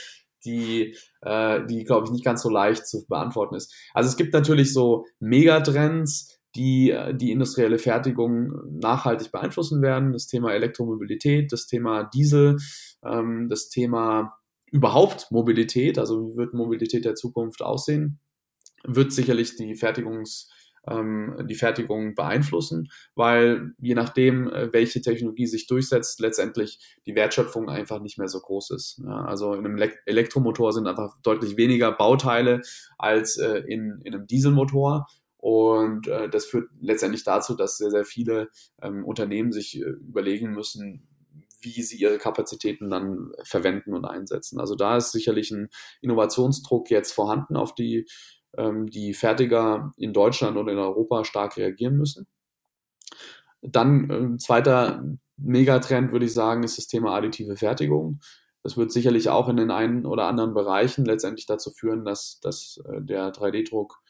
die, 0.45 0.95
äh, 1.23 1.65
die 1.65 1.83
glaube 1.83 2.05
ich, 2.05 2.11
nicht 2.11 2.23
ganz 2.23 2.41
so 2.41 2.49
leicht 2.49 2.87
zu 2.87 3.05
beantworten 3.05 3.55
ist. 3.55 3.73
Also 3.93 4.09
es 4.09 4.15
gibt 4.15 4.33
natürlich 4.33 4.71
so 4.71 5.05
Megatrends, 5.19 6.34
die 6.55 6.91
äh, 6.91 7.13
die 7.13 7.31
industrielle 7.31 7.77
Fertigung 7.77 8.53
nachhaltig 8.79 9.31
beeinflussen 9.31 9.81
werden. 9.81 10.13
Das 10.13 10.27
Thema 10.27 10.53
Elektromobilität, 10.53 11.51
das 11.51 11.67
Thema 11.67 12.03
Diesel, 12.03 12.57
ähm, 13.03 13.47
das 13.49 13.69
Thema 13.69 14.37
überhaupt 14.71 15.31
Mobilität, 15.31 15.97
also 15.99 16.21
wie 16.21 16.37
wird 16.37 16.53
Mobilität 16.53 17.05
der 17.05 17.15
Zukunft 17.15 17.61
aussehen, 17.61 18.19
wird 18.83 19.11
sicherlich 19.11 19.55
die 19.55 19.75
Fertigungs 19.75 20.49
ähm, 20.87 21.35
die 21.49 21.55
Fertigung 21.55 22.15
beeinflussen, 22.15 22.89
weil 23.15 23.73
je 23.79 23.95
nachdem, 23.95 24.47
äh, 24.49 24.71
welche 24.71 25.01
Technologie 25.01 25.47
sich 25.47 25.67
durchsetzt, 25.67 26.19
letztendlich 26.19 26.79
die 27.05 27.15
Wertschöpfung 27.15 27.69
einfach 27.69 28.01
nicht 28.01 28.17
mehr 28.17 28.27
so 28.27 28.39
groß 28.39 28.71
ist. 28.71 29.01
also 29.05 29.53
in 29.53 29.65
einem 29.65 29.91
Elektromotor 30.05 30.73
sind 30.73 30.87
einfach 30.87 31.15
deutlich 31.23 31.57
weniger 31.57 31.91
Bauteile 31.91 32.61
als 32.97 33.37
äh, 33.37 33.63
in, 33.67 34.01
in 34.03 34.13
einem 34.13 34.27
Dieselmotor 34.27 35.07
und 35.45 36.07
äh, 36.07 36.27
das 36.27 36.45
führt 36.45 36.71
letztendlich 36.81 37.23
dazu, 37.23 37.53
dass 37.53 37.77
sehr, 37.77 37.91
sehr 37.91 38.03
viele 38.03 38.49
ähm, 38.81 39.05
Unternehmen 39.05 39.51
sich 39.51 39.77
äh, 39.79 39.83
überlegen 39.83 40.53
müssen, 40.53 41.07
wie 41.61 41.83
sie 41.83 41.97
ihre 41.97 42.17
Kapazitäten 42.17 42.89
dann 42.89 43.31
verwenden 43.43 43.93
und 43.93 44.05
einsetzen. 44.05 44.59
Also 44.59 44.73
da 44.73 44.97
ist 44.97 45.11
sicherlich 45.11 45.51
ein 45.51 45.69
Innovationsdruck 46.01 46.89
jetzt 46.89 47.11
vorhanden, 47.11 47.57
auf 47.57 47.75
die 47.75 48.07
ähm, 48.57 48.87
die 48.87 49.13
Fertiger 49.13 49.93
in 49.97 50.13
Deutschland 50.13 50.57
und 50.57 50.67
in 50.67 50.79
Europa 50.79 51.23
stark 51.25 51.57
reagieren 51.57 51.95
müssen. 51.95 52.25
Dann 53.61 54.09
ein 54.09 54.33
äh, 54.33 54.37
zweiter 54.37 55.03
Megatrend, 55.37 56.11
würde 56.11 56.25
ich 56.25 56.33
sagen, 56.33 56.63
ist 56.63 56.79
das 56.79 56.87
Thema 56.87 57.13
additive 57.15 57.55
Fertigung. 57.55 58.19
Das 58.63 58.77
wird 58.77 58.91
sicherlich 58.91 59.29
auch 59.29 59.47
in 59.47 59.57
den 59.57 59.69
einen 59.69 60.07
oder 60.07 60.25
anderen 60.25 60.55
Bereichen 60.55 61.05
letztendlich 61.05 61.45
dazu 61.45 61.69
führen, 61.69 62.03
dass, 62.03 62.39
dass 62.39 62.81
äh, 62.89 62.99
der 62.99 63.31
3D-Druck 63.31 64.01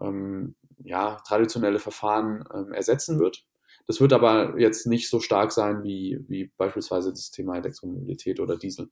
ähm, 0.00 0.56
ja, 0.84 1.16
traditionelle 1.26 1.78
Verfahren 1.78 2.44
ähm, 2.54 2.72
ersetzen 2.72 3.18
wird. 3.18 3.44
Das 3.86 4.00
wird 4.00 4.12
aber 4.12 4.58
jetzt 4.58 4.86
nicht 4.86 5.08
so 5.08 5.20
stark 5.20 5.52
sein 5.52 5.82
wie, 5.82 6.24
wie 6.28 6.52
beispielsweise 6.56 7.10
das 7.10 7.30
Thema 7.30 7.56
Elektromobilität 7.56 8.40
oder 8.40 8.56
Diesel. 8.56 8.90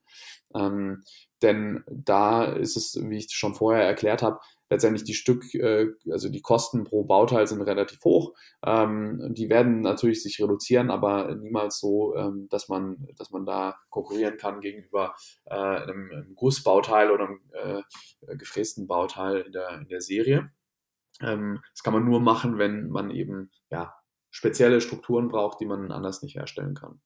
Ähm, 0.54 1.02
denn 1.42 1.84
da 1.88 2.44
ist 2.44 2.76
es, 2.76 2.98
wie 3.00 3.18
ich 3.18 3.30
schon 3.30 3.54
vorher 3.54 3.84
erklärt 3.84 4.22
habe, 4.22 4.40
letztendlich 4.68 5.04
die 5.04 5.14
Stück, 5.14 5.54
äh, 5.54 5.88
also 6.10 6.28
die 6.28 6.42
Kosten 6.42 6.84
pro 6.84 7.04
Bauteil 7.04 7.46
sind 7.46 7.60
relativ 7.62 8.02
hoch. 8.04 8.34
Ähm, 8.64 9.34
die 9.34 9.48
werden 9.48 9.80
natürlich 9.80 10.22
sich 10.22 10.40
reduzieren, 10.40 10.90
aber 10.90 11.34
niemals 11.34 11.78
so, 11.78 12.14
ähm, 12.16 12.48
dass 12.50 12.68
man, 12.68 13.08
dass 13.16 13.30
man 13.30 13.46
da 13.46 13.76
konkurrieren 13.90 14.36
kann 14.36 14.60
gegenüber 14.60 15.14
äh, 15.46 15.54
einem, 15.54 16.10
einem, 16.10 16.34
Gussbauteil 16.34 17.10
oder 17.10 17.26
einem 17.26 17.40
äh, 17.52 18.36
gefrästen 18.36 18.86
Bauteil 18.86 19.40
in 19.40 19.52
der, 19.52 19.80
in 19.80 19.88
der 19.88 20.00
Serie. 20.00 20.50
Ähm, 21.20 21.60
das 21.72 21.82
kann 21.82 21.94
man 21.94 22.04
nur 22.04 22.20
machen, 22.20 22.58
wenn 22.58 22.88
man 22.88 23.10
eben 23.10 23.50
ja, 23.70 23.94
spezielle 24.30 24.80
Strukturen 24.80 25.28
braucht, 25.28 25.60
die 25.60 25.66
man 25.66 25.92
anders 25.92 26.22
nicht 26.22 26.36
herstellen 26.36 26.74
kann. 26.74 27.00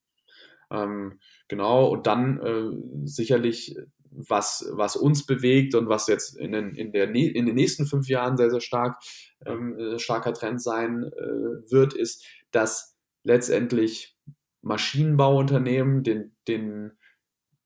Ähm, 0.70 1.20
genau, 1.48 1.88
und 1.88 2.07
dann 2.07 2.40
äh, 2.40 3.07
sicherlich, 3.07 3.77
was, 4.11 4.68
was 4.72 4.96
uns 4.96 5.27
bewegt 5.27 5.74
und 5.74 5.88
was 5.88 6.07
jetzt 6.07 6.37
in 6.37 6.53
den, 6.53 6.74
in, 6.74 6.92
der, 6.92 7.12
in 7.12 7.46
den 7.46 7.55
nächsten 7.55 7.87
fünf 7.87 8.09
Jahren 8.09 8.37
sehr, 8.37 8.50
sehr 8.50 8.61
stark 8.61 9.03
ähm, 9.44 9.77
äh, 9.79 9.98
starker 9.98 10.33
Trend 10.33 10.62
sein 10.62 11.05
äh, 11.05 11.70
wird, 11.70 11.94
ist, 11.94 12.24
dass 12.53 12.96
letztendlich 13.24 14.16
Maschinenbauunternehmen 14.62 16.05
den, 16.05 16.37
den, 16.46 16.92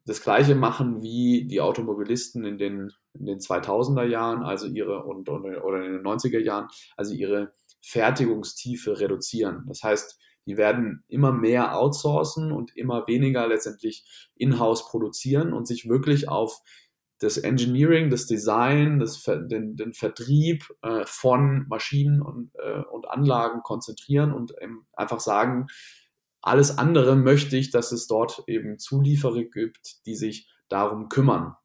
das 0.07 0.23
Gleiche 0.23 0.55
machen 0.55 1.03
wie 1.03 1.47
die 1.47 1.61
Automobilisten 1.61 2.45
in 2.45 2.59
den, 2.59 2.93
in 3.19 3.27
den 3.27 3.39
2000er 3.39 4.05
Jahren, 4.05 4.43
also 4.43 4.67
ihre, 4.67 5.05
und, 5.05 5.29
oder 5.29 5.85
in 5.85 5.93
den 5.93 6.03
90er 6.03 6.41
Jahren, 6.41 6.69
also 6.97 7.15
ihre 7.15 7.53
Fertigungstiefe 7.83 9.01
reduzieren. 9.01 9.65
Das 9.69 9.83
heißt, 9.83 10.19
die 10.47 10.57
werden 10.57 11.05
immer 11.09 11.33
mehr 11.33 11.77
outsourcen 11.77 12.53
und 12.53 12.75
immer 12.75 13.07
weniger 13.07 13.47
letztendlich 13.47 14.31
in-house 14.35 14.89
produzieren 14.89 15.53
und 15.53 15.67
sich 15.67 15.89
wirklich 15.89 16.29
auf 16.29 16.63
das 17.21 17.37
Engineering, 17.37 18.11
das 18.11 18.27
Design, 18.27 18.99
das, 18.99 19.23
den, 19.25 19.77
den 19.77 19.93
Vertrieb 19.93 20.65
äh, 20.83 21.05
von 21.05 21.67
Maschinen 21.69 22.23
und, 22.23 22.53
äh, 22.55 22.83
und 22.91 23.11
Anlagen 23.11 23.63
konzentrieren 23.63 24.33
und 24.33 24.55
ähm, 24.61 24.87
einfach 24.93 25.21
sagen, 25.21 25.67
alles 26.41 26.79
andere 26.79 27.17
möchte 27.17 27.57
ich, 27.57 27.71
dass 27.71 27.93
es 27.93 28.07
dort 28.07 28.45
eben 28.47 28.79
Zulieferer 28.79 29.45
gibt, 29.45 30.07
die 30.07 30.15
sich 30.15 30.49
darum 30.69 31.09
kümmern. 31.09 31.57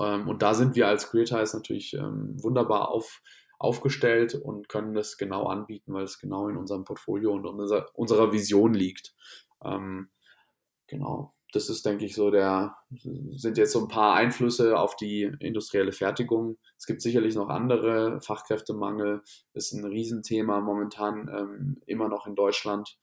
Ähm, 0.00 0.28
und 0.28 0.42
da 0.42 0.54
sind 0.54 0.76
wir 0.76 0.88
als 0.88 1.10
Creatize 1.10 1.56
natürlich 1.56 1.94
ähm, 1.94 2.36
wunderbar 2.42 2.90
auf, 2.90 3.22
aufgestellt 3.58 4.34
und 4.34 4.68
können 4.68 4.94
das 4.94 5.16
genau 5.16 5.46
anbieten, 5.46 5.92
weil 5.92 6.04
es 6.04 6.18
genau 6.18 6.48
in 6.48 6.56
unserem 6.56 6.84
Portfolio 6.84 7.32
und 7.32 7.46
unser, 7.46 7.86
unserer 7.94 8.32
Vision 8.32 8.74
liegt. 8.74 9.14
Ähm, 9.64 10.10
genau, 10.86 11.34
das 11.52 11.68
ist, 11.68 11.86
denke 11.86 12.04
ich, 12.04 12.14
so 12.14 12.30
der, 12.30 12.76
sind 13.36 13.56
jetzt 13.58 13.72
so 13.72 13.80
ein 13.80 13.88
paar 13.88 14.14
Einflüsse 14.14 14.78
auf 14.78 14.96
die 14.96 15.30
industrielle 15.38 15.92
Fertigung. 15.92 16.58
Es 16.76 16.86
gibt 16.86 17.00
sicherlich 17.00 17.36
noch 17.36 17.48
andere. 17.48 18.20
Fachkräftemangel 18.20 19.22
ist 19.52 19.72
ein 19.72 19.84
Riesenthema 19.84 20.60
momentan 20.60 21.76
immer 21.86 22.08
noch 22.08 22.26
in 22.26 22.34
Deutschland. 22.34 22.98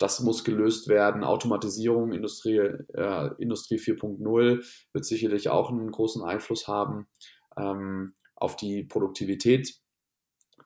Das 0.00 0.20
muss 0.20 0.44
gelöst 0.44 0.88
werden. 0.88 1.24
Automatisierung, 1.24 2.12
Industrie, 2.12 2.56
äh, 2.56 3.30
Industrie 3.38 3.78
4.0 3.78 4.64
wird 4.92 5.04
sicherlich 5.04 5.50
auch 5.50 5.70
einen 5.70 5.90
großen 5.90 6.24
Einfluss 6.24 6.66
haben. 6.66 7.06
Ähm, 7.56 8.14
auf 8.34 8.56
die 8.56 8.82
Produktivität 8.82 9.74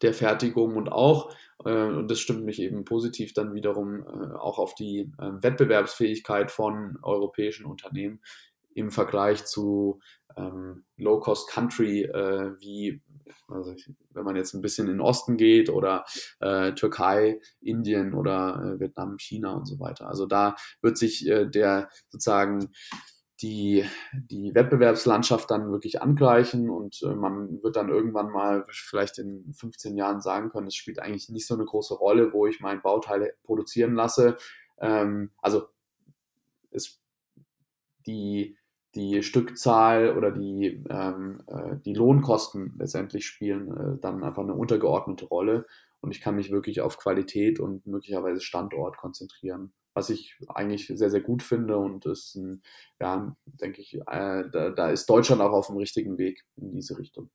der 0.03 0.14
Fertigung 0.14 0.77
und 0.77 0.88
auch, 0.90 1.35
äh, 1.64 1.70
und 1.70 2.09
das 2.09 2.20
stimmt 2.20 2.44
mich 2.44 2.61
eben 2.61 2.85
positiv 2.85 3.33
dann 3.33 3.55
wiederum, 3.55 4.03
äh, 4.03 4.37
auch 4.37 4.59
auf 4.61 4.77
die 4.77 5.12
äh, 5.18 5.42
Wettbewerbsfähigkeit 5.42 6.53
von 6.53 6.99
europäischen 7.03 7.66
Unternehmen 7.66 8.20
im 8.75 8.92
Vergleich 8.92 9.44
zu 9.47 10.01
ähm, 10.37 10.85
Low-Cost-Country 10.97 12.03
äh, 12.03 12.53
wie, 12.61 13.03
also 13.48 13.74
wenn 14.10 14.24
man 14.24 14.37
jetzt 14.37 14.54
ein 14.54 14.62
bisschen 14.62 14.87
in 14.87 14.94
den 14.94 15.00
Osten 15.00 15.37
geht 15.37 15.70
oder 15.70 16.04
äh, 16.40 16.72
Türkei, 16.72 17.40
Indien 17.60 18.14
oder 18.14 18.74
äh, 18.76 18.80
Vietnam, 18.80 19.16
China 19.18 19.54
und 19.54 19.66
so 19.66 19.78
weiter. 19.80 20.08
Also 20.08 20.26
da 20.26 20.56
wird 20.80 20.98
sich 20.98 21.24
der 21.24 21.88
sozusagen 22.08 22.70
die, 23.42 23.84
die 24.12 24.54
Wettbewerbslandschaft 24.54 25.50
dann 25.50 25.70
wirklich 25.70 26.00
angleichen 26.00 26.70
und 26.70 27.02
äh, 27.02 27.14
man 27.14 27.62
wird 27.62 27.76
dann 27.76 27.88
irgendwann 27.88 28.30
mal 28.30 28.64
vielleicht 28.70 29.18
in 29.18 29.52
15 29.52 29.96
Jahren 29.96 30.20
sagen 30.20 30.50
können, 30.50 30.68
es 30.68 30.76
spielt 30.76 31.00
eigentlich 31.00 31.28
nicht 31.28 31.46
so 31.46 31.54
eine 31.54 31.64
große 31.64 31.94
Rolle, 31.94 32.32
wo 32.32 32.46
ich 32.46 32.60
mein 32.60 32.80
Bauteil 32.80 33.34
produzieren 33.42 33.94
lasse. 33.94 34.37
Ähm, 34.78 35.32
also 35.42 35.66
es, 36.70 37.00
die, 38.06 38.56
die 38.94 39.22
Stückzahl 39.22 40.16
oder 40.16 40.30
die, 40.30 40.85
ähm, 40.88 41.42
äh, 41.46 41.76
die 41.85 41.94
Lohnkosten 41.94 42.74
letztendlich 42.78 43.26
spielen 43.26 43.70
äh, 43.76 44.00
dann 44.00 44.22
einfach 44.22 44.42
eine 44.42 44.54
untergeordnete 44.54 45.26
Rolle 45.26 45.66
und 46.00 46.11
ich 46.11 46.20
kann 46.20 46.37
mich 46.37 46.50
wirklich 46.50 46.80
auf 46.80 46.98
Qualität 46.98 47.61
und 47.61 47.87
möglicherweise 47.87 48.40
Standort 48.40 48.96
konzentrieren 48.96 49.72
was 49.94 50.11
ich 50.11 50.37
eigentlich 50.48 50.88
sehr, 50.88 51.09
sehr 51.09 51.20
gut 51.20 51.42
finde 51.42 51.78
und 51.78 52.04
ist, 52.07 52.35
ein, 52.35 52.62
ja, 53.00 53.35
denke 53.46 53.80
ich, 53.80 53.94
äh, 53.94 54.44
da, 54.50 54.70
da, 54.70 54.90
ist 54.90 55.09
Deutschland 55.09 55.40
auch 55.40 55.52
auf 55.52 55.68
dem 55.68 55.76
richtigen 55.76 56.18
Weg 56.18 56.44
in 56.57 56.72
diese 56.72 56.98
Richtung. 56.98 57.30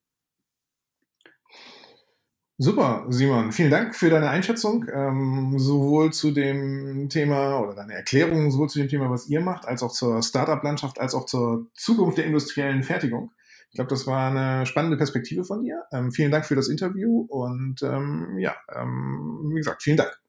Super, 2.61 3.05
Simon. 3.07 3.53
Vielen 3.53 3.71
Dank 3.71 3.95
für 3.95 4.09
deine 4.09 4.29
Einschätzung, 4.29 4.85
ähm, 4.93 5.57
sowohl 5.57 6.11
zu 6.11 6.31
dem 6.31 7.07
Thema 7.07 7.61
oder 7.61 7.73
deine 7.73 7.93
Erklärung, 7.93 8.51
sowohl 8.51 8.67
zu 8.67 8.79
dem 8.79 8.89
Thema, 8.89 9.09
was 9.09 9.29
ihr 9.29 9.39
macht, 9.39 9.65
als 9.65 9.81
auch 9.81 9.93
zur 9.93 10.21
Startup-Landschaft, 10.21 10.99
als 10.99 11.15
auch 11.15 11.25
zur 11.25 11.67
Zukunft 11.73 12.17
der 12.17 12.25
industriellen 12.25 12.83
Fertigung. 12.83 13.31
Ich 13.69 13.75
glaube, 13.75 13.89
das 13.89 14.05
war 14.07 14.29
eine 14.29 14.65
spannende 14.65 14.97
Perspektive 14.97 15.45
von 15.45 15.63
dir. 15.63 15.85
Ähm, 15.93 16.11
vielen 16.11 16.31
Dank 16.31 16.45
für 16.45 16.55
das 16.55 16.67
Interview 16.67 17.25
und 17.29 17.81
ähm, 17.81 18.37
ja, 18.39 18.57
ähm, 18.75 19.51
wie 19.53 19.59
gesagt, 19.59 19.81
vielen 19.81 19.95
Dank. 19.95 20.19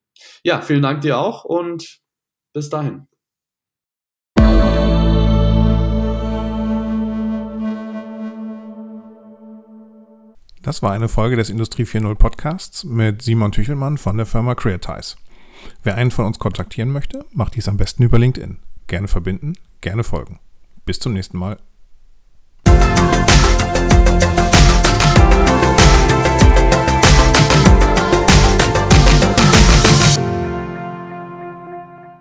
Ja, 0.45 0.61
vielen 0.61 0.83
Dank 0.83 1.01
dir 1.01 1.19
auch 1.19 1.45
und 1.45 2.01
bis 2.53 2.71
dahin. 2.71 3.10
Das 10.62 10.83
war 10.83 10.92
eine 10.92 11.09
Folge 11.09 11.37
des 11.37 11.49
Industrie 11.49 11.85
4.0 11.85 12.14
Podcasts 12.16 12.85
mit 12.85 13.23
Simon 13.23 13.51
Tüchelmann 13.51 13.96
von 13.96 14.18
der 14.18 14.27
Firma 14.27 14.55
Creatize. 14.55 15.16
Wer 15.83 15.94
einen 15.94 16.11
von 16.11 16.27
uns 16.27 16.38
kontaktieren 16.38 16.90
möchte, 16.90 17.25
macht 17.33 17.55
dies 17.55 17.66
am 17.66 17.79
besten 17.79 18.03
über 18.03 18.18
LinkedIn. 18.18 18.59
Gerne 18.87 19.09
verbinden, 19.09 19.55
gerne 19.81 20.05
folgen. 20.05 20.38
Bis 20.85 20.99
zum 20.99 21.14
nächsten 21.14 21.38
Mal. 21.38 21.57